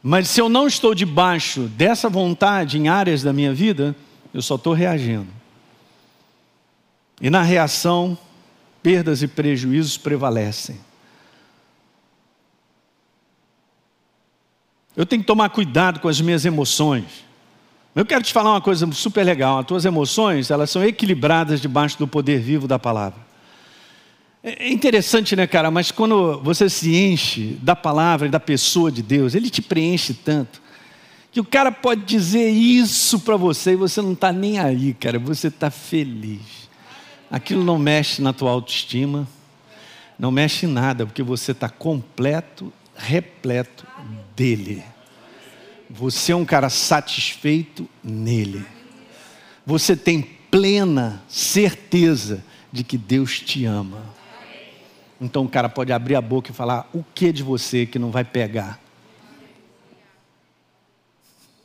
[0.03, 3.95] Mas se eu não estou debaixo dessa vontade em áreas da minha vida,
[4.33, 5.27] eu só estou reagindo.
[7.21, 8.17] E na reação,
[8.83, 10.81] perdas e prejuízos prevalecem.
[14.97, 17.27] Eu tenho que tomar cuidado com as minhas emoções.
[17.95, 19.59] Eu quero te falar uma coisa super legal.
[19.59, 23.26] As tuas emoções, elas são equilibradas debaixo do poder vivo da palavra.
[24.47, 25.73] É, é interessante, né, cara?
[25.73, 30.15] Mas quando você se enche da palavra e da pessoa de Deus, ele te preenche
[30.15, 30.63] tanto
[31.33, 35.19] que o cara pode dizer isso para você e você não está nem aí, cara.
[35.19, 36.71] Você está feliz.
[37.31, 39.29] Aquilo não mexe na tua autoestima,
[40.19, 43.87] não mexe em nada, porque você está completo, repleto
[44.35, 44.83] dele.
[45.91, 48.65] Você é um cara satisfeito nele.
[49.67, 54.17] Você tem plena certeza de que Deus te ama.
[55.21, 58.11] Então o cara pode abrir a boca e falar o que de você que não
[58.11, 58.81] vai pegar.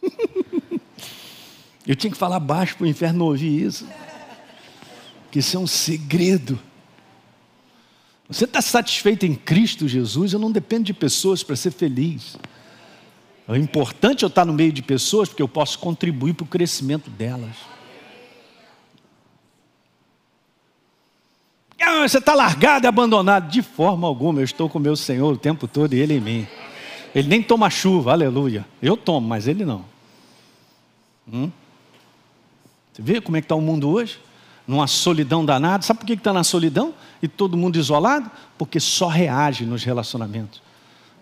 [1.86, 3.88] Eu tinha que falar baixo para o inferno ouvir isso.
[5.30, 6.60] Que isso é um segredo.
[8.30, 10.32] Você está satisfeito em Cristo Jesus?
[10.32, 12.38] Eu não dependo de pessoas para ser feliz.
[13.48, 17.10] É importante eu estar no meio de pessoas porque eu posso contribuir para o crescimento
[17.10, 17.56] delas.
[21.82, 23.50] Ah, você está largado e abandonado.
[23.50, 26.48] De forma alguma, eu estou com meu Senhor o tempo todo e Ele em mim.
[27.14, 28.66] Ele nem toma chuva, aleluia.
[28.82, 29.84] Eu tomo, mas Ele não.
[31.32, 31.52] Hum?
[32.94, 34.20] Você vê como é que está o mundo hoje?
[34.68, 35.84] Numa solidão danada.
[35.84, 36.94] Sabe por que está na solidão?
[37.22, 38.30] E todo mundo isolado?
[38.58, 40.62] Porque só reage nos relacionamentos.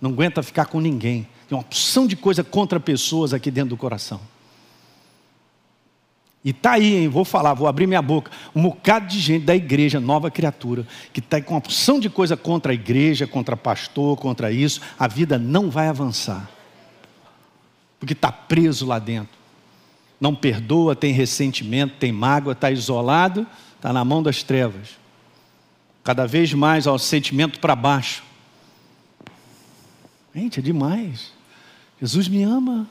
[0.01, 1.27] Não aguenta ficar com ninguém.
[1.47, 4.19] Tem uma opção de coisa contra pessoas aqui dentro do coração.
[6.43, 7.09] E está aí, hein?
[7.09, 8.31] vou falar, vou abrir minha boca.
[8.55, 12.37] Um bocado de gente da igreja, nova criatura, que está com uma opção de coisa
[12.37, 14.79] contra a igreja, contra pastor, contra isso.
[14.97, 16.49] A vida não vai avançar.
[17.99, 19.37] Porque está preso lá dentro.
[20.19, 24.97] Não perdoa, tem ressentimento, tem mágoa, está isolado, está na mão das trevas.
[26.03, 28.23] Cada vez mais ao sentimento para baixo.
[30.33, 31.33] Gente, é demais.
[31.99, 32.87] Jesus me ama.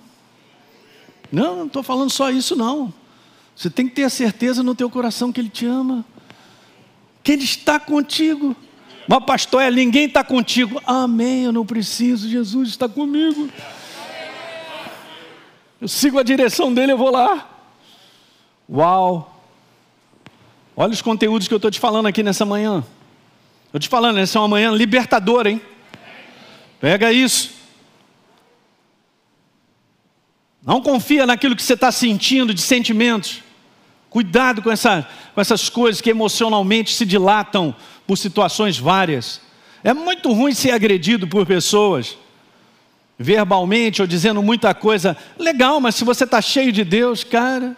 [1.32, 2.92] Não, não estou falando só isso, não.
[3.58, 6.04] Você tem que ter a certeza no teu coração que Ele te ama,
[7.24, 8.54] que Ele está contigo.
[9.08, 10.80] Mas, pastor, é, ninguém está contigo.
[10.86, 13.50] Amém, eu não preciso, Jesus está comigo.
[15.80, 17.50] Eu sigo a direção dele, eu vou lá.
[18.70, 19.42] Uau!
[20.76, 22.84] Olha os conteúdos que eu estou te falando aqui nessa manhã.
[23.66, 25.60] Estou te falando, essa é uma manhã libertadora, hein?
[26.78, 27.50] Pega isso.
[30.64, 33.47] Não confia naquilo que você está sentindo de sentimentos.
[34.10, 37.74] Cuidado com, essa, com essas coisas que emocionalmente se dilatam
[38.06, 39.40] por situações várias.
[39.84, 42.16] É muito ruim ser agredido por pessoas,
[43.18, 45.16] verbalmente ou dizendo muita coisa.
[45.38, 47.76] Legal, mas se você está cheio de Deus, cara,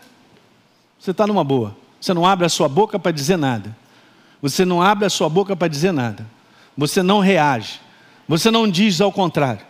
[0.98, 1.76] você está numa boa.
[2.00, 3.76] Você não abre a sua boca para dizer nada.
[4.40, 6.26] Você não abre a sua boca para dizer nada.
[6.76, 7.80] Você não reage.
[8.28, 9.66] Você não diz ao contrário.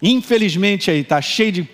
[0.00, 1.68] Infelizmente aí está cheio de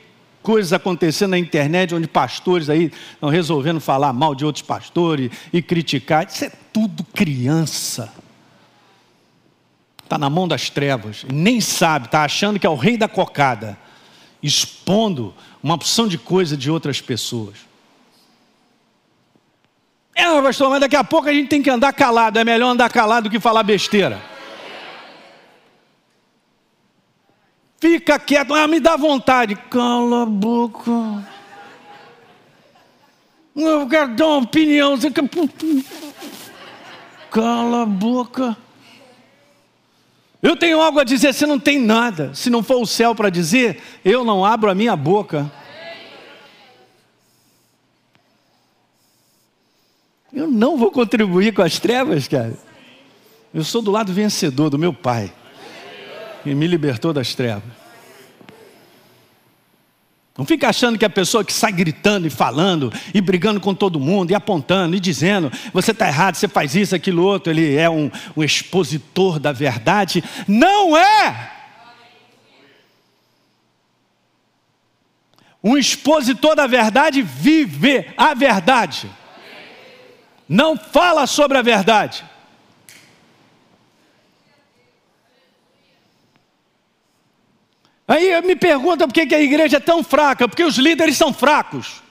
[0.49, 5.61] coisas acontecendo na internet, onde pastores aí estão resolvendo falar mal de outros pastores e
[5.61, 6.27] criticar.
[6.27, 8.11] Isso é tudo criança.
[10.03, 13.77] Está na mão das trevas, nem sabe, está achando que é o rei da cocada,
[14.43, 17.57] expondo uma opção de coisa de outras pessoas.
[20.15, 22.89] É, pastor, mas daqui a pouco a gente tem que andar calado, é melhor andar
[22.89, 24.19] calado do que falar besteira.
[27.99, 29.57] Fica quieto, ah, me dá vontade.
[29.57, 30.93] Cala a boca.
[33.57, 34.95] Eu quero dar uma opinião.
[37.29, 38.57] Cala a boca.
[40.41, 42.33] Eu tenho algo a dizer, você não tem nada.
[42.35, 45.51] Se não for o céu para dizer, eu não abro a minha boca.
[50.33, 52.57] Eu não vou contribuir com as trevas, cara.
[53.53, 55.33] Eu sou do lado vencedor do meu pai,
[56.45, 57.78] que me libertou das trevas.
[60.39, 63.99] Não fica achando que a pessoa que sai gritando e falando e brigando com todo
[63.99, 67.91] mundo e apontando e dizendo você está errado, você faz isso, aquilo, outro, ele é
[67.91, 70.23] um, um expositor da verdade.
[70.47, 71.51] Não é!
[75.63, 79.11] Um expositor da verdade vive a verdade.
[80.49, 82.25] Não fala sobre a verdade.
[88.09, 92.03] Aí me pergunta por que a igreja é tão fraca, porque os líderes são fracos.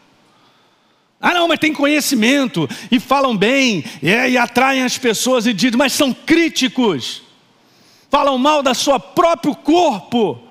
[1.20, 5.76] Ah, não, mas tem conhecimento e falam bem é, e atraem as pessoas e dizem,
[5.76, 7.24] mas são críticos,
[8.12, 10.44] falam mal da sua próprio corpo.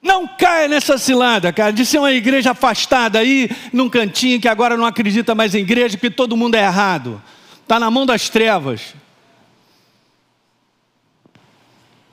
[0.00, 4.74] Não caia nessa cilada, cara, de ser uma igreja afastada aí, num cantinho que agora
[4.74, 7.22] não acredita mais em igreja, que todo mundo é errado.
[7.62, 8.94] Está na mão das trevas.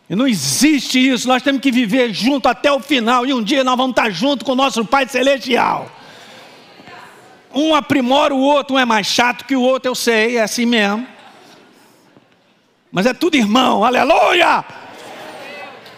[0.09, 3.63] E não existe isso, nós temos que viver junto até o final, e um dia
[3.63, 5.87] nós vamos estar junto com o nosso Pai Celestial.
[7.53, 10.65] Um aprimora o outro, um é mais chato que o outro, eu sei, é assim
[10.65, 11.05] mesmo.
[12.91, 14.65] Mas é tudo irmão, aleluia!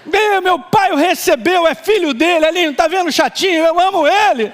[0.06, 3.64] Meu, meu pai o recebeu, é filho dele ali, não está vendo chatinho?
[3.64, 4.52] Eu amo ele.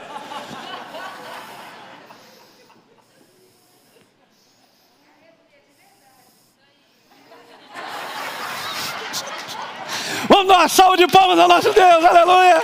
[10.47, 12.63] Dar uma salva de palmas ao nosso Deus, aleluia!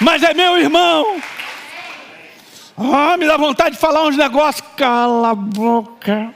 [0.00, 1.22] Mas é meu irmão.
[2.76, 4.66] Ah, me dá vontade de falar uns negócios.
[4.76, 6.34] Cala a boca.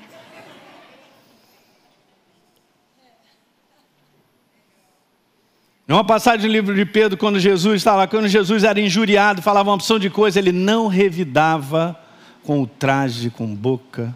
[5.88, 9.70] É uma passagem do livro de Pedro, quando Jesus estava, quando Jesus era injuriado, falava
[9.70, 11.98] uma opção de coisa, ele não revidava
[12.44, 14.14] com o traje, com boca.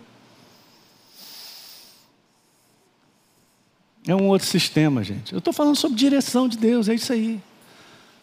[4.07, 5.32] É um outro sistema, gente.
[5.32, 7.40] Eu estou falando sobre direção de Deus, é isso aí.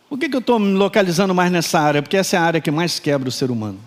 [0.09, 2.01] Por que, que eu estou me localizando mais nessa área?
[2.01, 3.79] Porque essa é a área que mais quebra o ser humano.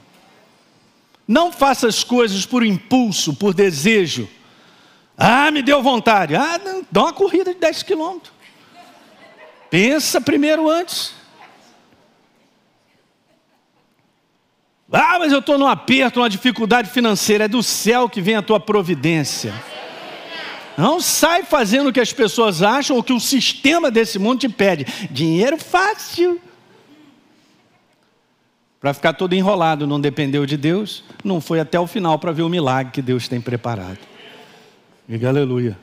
[1.27, 4.29] Não faça as coisas por impulso, por desejo.
[5.17, 6.35] Ah, me deu vontade.
[6.35, 8.33] Ah, não, dá uma corrida de 10 quilômetros.
[9.69, 11.13] Pensa primeiro antes.
[14.91, 17.45] Ah, mas eu estou num aperto, numa dificuldade financeira.
[17.45, 19.53] É do céu que vem a tua providência.
[20.77, 24.49] Não sai fazendo o que as pessoas acham ou que o sistema desse mundo te
[24.49, 24.87] pede.
[25.11, 26.41] Dinheiro fácil.
[28.81, 32.43] Para ficar todo enrolado, não dependeu de Deus, não foi até o final para ver
[32.43, 33.99] o milagre que Deus tem preparado.
[35.09, 35.79] Diga aleluia.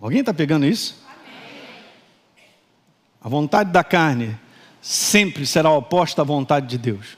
[0.00, 1.02] Alguém está pegando isso?
[3.22, 4.36] A vontade da carne
[4.80, 7.16] sempre será oposta à vontade de Deus.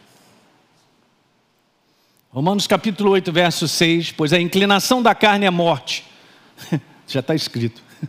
[2.34, 6.04] Romanos capítulo 8, verso 6, pois a inclinação da carne é morte.
[7.06, 7.80] Já está escrito.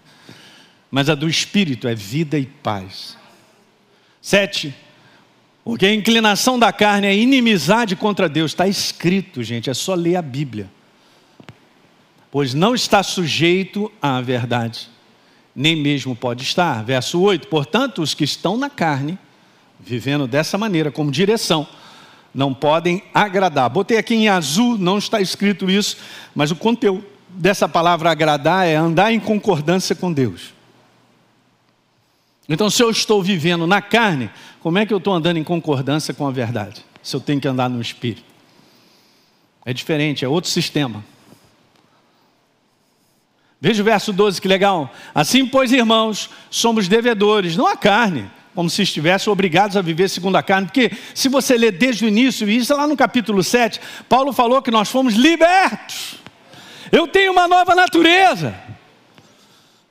[0.89, 3.15] Mas a do espírito é vida e paz.
[4.19, 4.73] 7.
[5.63, 8.49] Porque a inclinação da carne é inimizade contra Deus.
[8.49, 10.71] Está escrito, gente, é só ler a Bíblia.
[12.31, 14.89] Pois não está sujeito à verdade,
[15.55, 16.83] nem mesmo pode estar.
[16.83, 19.19] Verso 8: Portanto, os que estão na carne,
[19.79, 21.67] vivendo dessa maneira, como direção,
[22.35, 23.69] não podem agradar.
[23.69, 25.95] Botei aqui em azul, não está escrito isso,
[26.35, 30.53] mas o conteúdo dessa palavra agradar é andar em concordância com Deus.
[32.47, 34.29] Então, se eu estou vivendo na carne,
[34.59, 36.85] como é que eu estou andando em concordância com a verdade?
[37.01, 38.25] Se eu tenho que andar no espírito.
[39.63, 41.03] É diferente, é outro sistema.
[43.61, 44.93] Veja o verso 12, que legal.
[45.13, 50.37] Assim, pois, irmãos, somos devedores, não a carne, como se estivessem obrigados a viver segundo
[50.37, 53.81] a carne, porque se você ler desde o início, isso é lá no capítulo 7,
[54.07, 56.15] Paulo falou que nós fomos libertos.
[56.91, 58.55] Eu tenho uma nova natureza.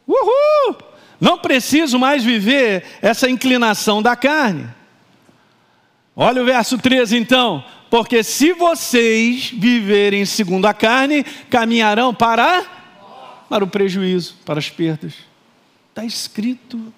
[0.08, 0.76] Uhul!
[1.20, 4.66] Não preciso mais viver essa inclinação da carne.
[6.16, 7.64] Olha o verso 13 então.
[7.90, 12.64] Porque se vocês viverem segundo a carne, caminharão para,
[13.48, 15.14] para o prejuízo, para as perdas.
[15.90, 16.92] Está escrito.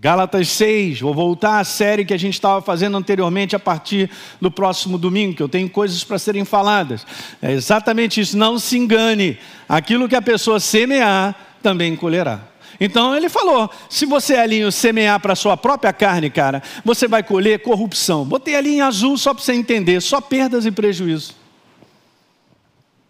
[0.00, 4.50] Gálatas 6, vou voltar à série que a gente estava fazendo anteriormente a partir do
[4.50, 7.06] próximo domingo, que eu tenho coisas para serem faladas.
[7.40, 9.38] É exatamente isso, não se engane.
[9.68, 12.40] Aquilo que a pessoa semear, também colherá.
[12.80, 17.62] Então ele falou: se você alinha semear para sua própria carne, cara, você vai colher
[17.62, 18.24] corrupção.
[18.24, 21.36] Botei ali em azul só para você entender, só perdas e prejuízos.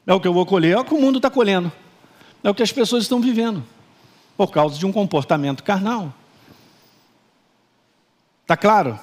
[0.06, 1.72] É o que eu vou colher, é o que o mundo está colhendo.
[2.42, 3.64] É o que as pessoas estão vivendo,
[4.36, 6.12] por causa de um comportamento carnal.
[8.44, 9.00] Está claro?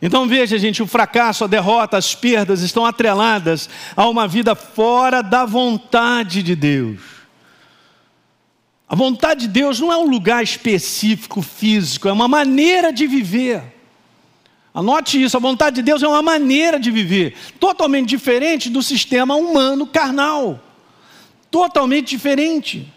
[0.00, 5.22] Então veja, gente, o fracasso, a derrota, as perdas estão atreladas a uma vida fora
[5.22, 6.98] da vontade de Deus.
[8.88, 13.62] A vontade de Deus não é um lugar específico, físico, é uma maneira de viver.
[14.72, 19.34] Anote isso, a vontade de Deus é uma maneira de viver, totalmente diferente do sistema
[19.34, 20.58] humano carnal.
[21.50, 22.90] Totalmente diferente.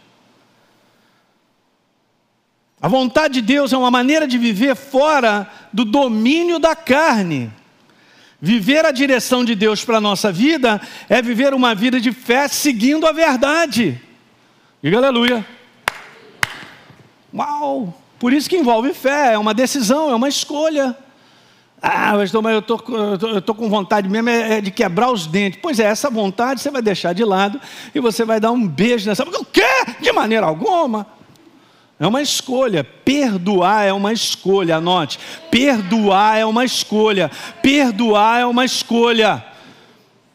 [2.82, 7.52] A vontade de Deus é uma maneira de viver fora do domínio da carne.
[8.42, 12.48] Viver a direção de Deus para a nossa vida é viver uma vida de fé
[12.48, 14.02] seguindo a verdade.
[14.82, 15.46] Diga aleluia.
[17.32, 17.96] Uau!
[18.18, 20.98] Por isso que envolve fé, é uma decisão, é uma escolha.
[21.80, 22.60] Ah, mas eu
[23.38, 25.60] estou com vontade mesmo é, é de quebrar os dentes.
[25.62, 27.62] Pois é, essa vontade você vai deixar de lado
[27.94, 29.24] e você vai dar um beijo nessa.
[29.24, 29.62] O quê?
[30.00, 31.21] De maneira alguma.
[32.02, 32.84] É uma escolha.
[32.84, 35.20] Perdoar é uma escolha, anote.
[35.52, 37.30] Perdoar é uma escolha.
[37.62, 39.46] Perdoar é uma escolha.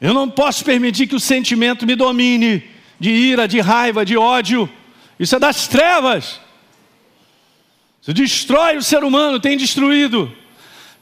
[0.00, 2.62] Eu não posso permitir que o sentimento me domine
[3.00, 4.70] de ira, de raiva, de ódio.
[5.18, 6.40] Isso é das trevas.
[8.00, 10.32] Isso destrói o ser humano, tem destruído.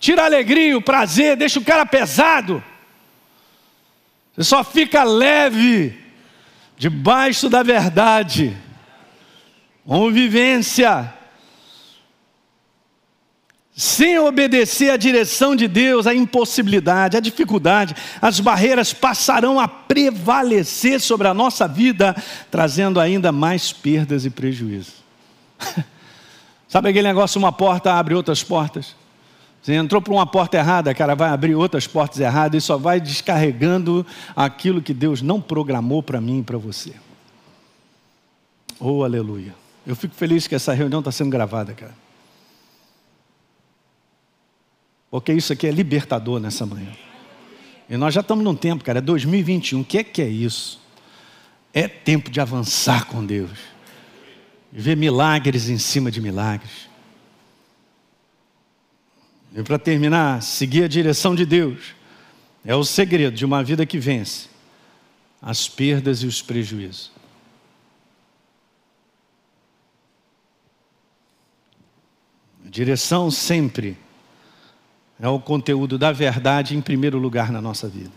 [0.01, 2.65] Tira a alegria, o prazer, deixa o cara pesado.
[4.35, 5.95] Você só fica leve
[6.79, 8.57] debaixo da verdade.
[9.87, 11.13] Convivência.
[13.77, 21.01] Sem obedecer à direção de Deus, a impossibilidade, a dificuldade, as barreiras passarão a prevalecer
[21.01, 22.15] sobre a nossa vida,
[22.53, 25.03] trazendo ainda mais perdas e prejuízos.
[26.69, 28.95] Sabe aquele negócio, uma porta abre outras portas?
[29.61, 33.01] Você entrou por uma porta errada, cara, vai abrir outras portas erradas e só vai
[33.01, 34.07] descarregando
[34.37, 36.93] aquilo que Deus não programou para mim e para você.
[38.79, 39.64] Oh, aleluia.
[39.87, 41.95] Eu fico feliz que essa reunião está sendo gravada, cara.
[45.11, 46.93] Porque isso aqui é libertador nessa manhã.
[47.89, 49.81] E nós já estamos num tempo, cara, é 2021.
[49.81, 50.81] O que é que é isso?
[51.73, 53.59] É tempo de avançar com Deus.
[54.73, 56.89] Ver milagres em cima de milagres.
[59.55, 61.95] E para terminar, seguir a direção de Deus
[62.65, 64.49] é o segredo de uma vida que vence
[65.41, 67.13] as perdas e os prejuízos.
[72.75, 73.97] Direção sempre
[75.21, 78.11] é o conteúdo da verdade em primeiro lugar na nossa vida.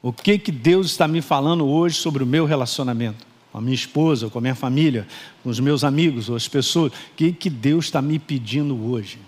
[0.00, 3.74] O que que Deus está me falando hoje sobre o meu relacionamento com a minha
[3.74, 5.06] esposa, com a minha família,
[5.42, 6.90] com os meus amigos, ou as pessoas?
[6.90, 9.18] O que que Deus está me pedindo hoje?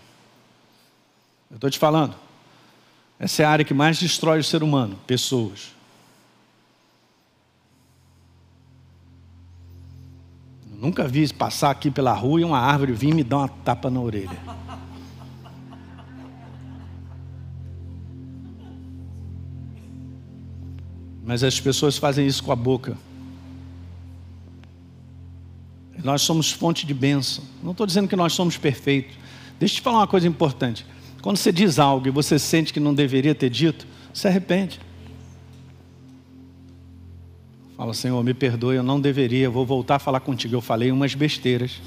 [1.51, 2.15] Eu estou te falando.
[3.21, 5.78] Essa é a área que mais destrói o ser humano, pessoas.
[10.81, 14.01] Nunca vi passar aqui pela rua e uma árvore vir me dar uma tapa na
[14.01, 14.39] orelha.
[21.25, 22.97] Mas as pessoas fazem isso com a boca.
[26.03, 27.43] Nós somos fonte de bênção.
[27.61, 29.17] Não estou dizendo que nós somos perfeitos.
[29.59, 30.87] Deixa eu te falar uma coisa importante.
[31.21, 34.81] Quando você diz algo e você sente que não deveria ter dito, se arrepende.
[37.79, 40.57] Fala, Senhor, me perdoe, eu não deveria, vou voltar a falar contigo.
[40.57, 41.81] Eu falei umas besteiras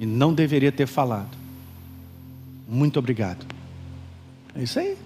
[0.00, 1.36] e não deveria ter falado.
[2.66, 3.44] Muito obrigado.
[4.54, 4.96] É isso aí.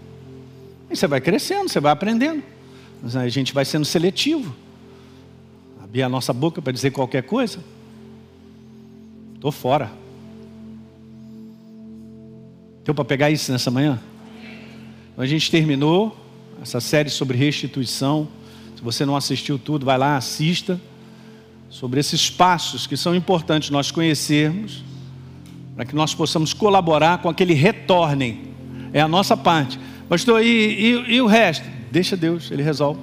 [0.88, 2.40] E você vai crescendo, você vai aprendendo.
[3.02, 4.54] Mas a gente vai sendo seletivo.
[5.82, 7.58] Abrir a nossa boca para dizer qualquer coisa.
[9.34, 9.90] Estou fora.
[12.84, 14.00] Deu para pegar isso nessa manhã?
[15.12, 16.16] Então a gente terminou
[16.62, 18.28] essa série sobre restituição.
[18.80, 20.80] Se você não assistiu tudo, vai lá, assista.
[21.68, 24.82] Sobre esses passos que são importantes nós conhecermos,
[25.76, 28.40] para que nós possamos colaborar com aquele retornem.
[28.90, 29.78] É a nossa parte.
[30.08, 31.68] Pastor, e, e, e o resto?
[31.92, 32.98] Deixa Deus, Ele resolve.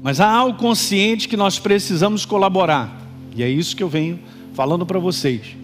[0.00, 3.02] Mas há algo consciente que nós precisamos colaborar.
[3.34, 4.20] E é isso que eu venho
[4.54, 5.56] falando para vocês.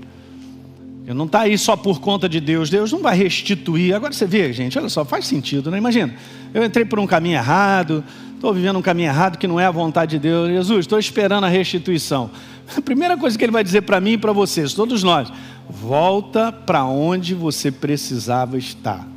[1.09, 2.69] Eu não está aí só por conta de Deus.
[2.69, 3.95] Deus não vai restituir.
[3.95, 5.79] Agora você vê, gente, olha só, faz sentido, né?
[5.79, 6.15] Imagina,
[6.53, 8.05] eu entrei por um caminho errado,
[8.35, 10.51] estou vivendo um caminho errado que não é a vontade de Deus.
[10.51, 12.31] Jesus, estou esperando a restituição.
[12.77, 15.33] A primeira coisa que ele vai dizer para mim e para vocês, todos nós,
[15.67, 19.09] volta para onde você precisava estar.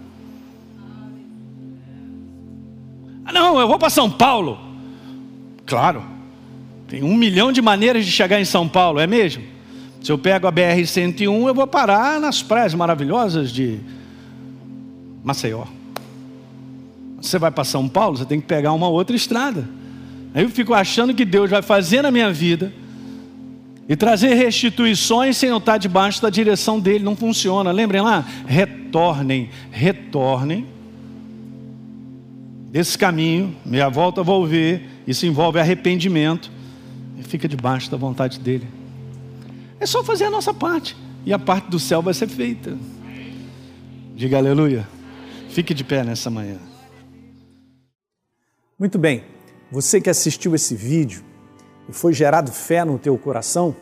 [3.26, 4.58] Ah, não, eu vou para São Paulo.
[5.66, 6.06] Claro,
[6.88, 9.52] tem um milhão de maneiras de chegar em São Paulo, é mesmo?
[10.02, 13.80] Se eu pego a BR-101, eu vou parar nas praias maravilhosas de
[15.24, 15.66] Maceió.
[17.22, 19.70] Você vai para São Paulo, você tem que pegar uma outra estrada.
[20.34, 22.74] Aí eu fico achando que Deus vai fazer na minha vida
[23.88, 27.04] e trazer restituições sem eu estar debaixo da direção dele.
[27.04, 27.72] Não funciona.
[27.72, 28.26] Lembrem lá?
[28.48, 30.66] Retornem, retornem
[32.72, 33.56] desse caminho.
[33.64, 34.90] Meia volta vou ver.
[35.06, 36.50] Isso envolve arrependimento.
[37.20, 38.81] E fica debaixo da vontade dele.
[39.82, 40.96] É só fazer a nossa parte.
[41.26, 42.78] E a parte do céu vai ser feita.
[44.16, 44.88] Diga aleluia.
[45.50, 46.60] Fique de pé nessa manhã.
[48.78, 49.24] Muito bem.
[49.72, 51.24] Você que assistiu esse vídeo
[51.90, 53.76] e foi gerado fé no teu coração,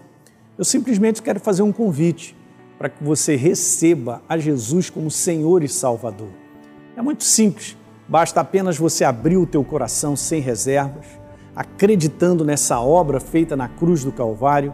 [0.57, 2.33] eu simplesmente quero fazer um convite
[2.77, 6.29] para que você receba a Jesus como Senhor e Salvador.
[6.95, 7.75] É muito simples.
[8.07, 11.07] Basta apenas você abrir o teu coração sem reservas,
[11.53, 14.73] acreditando nessa obra feita na cruz do Calvário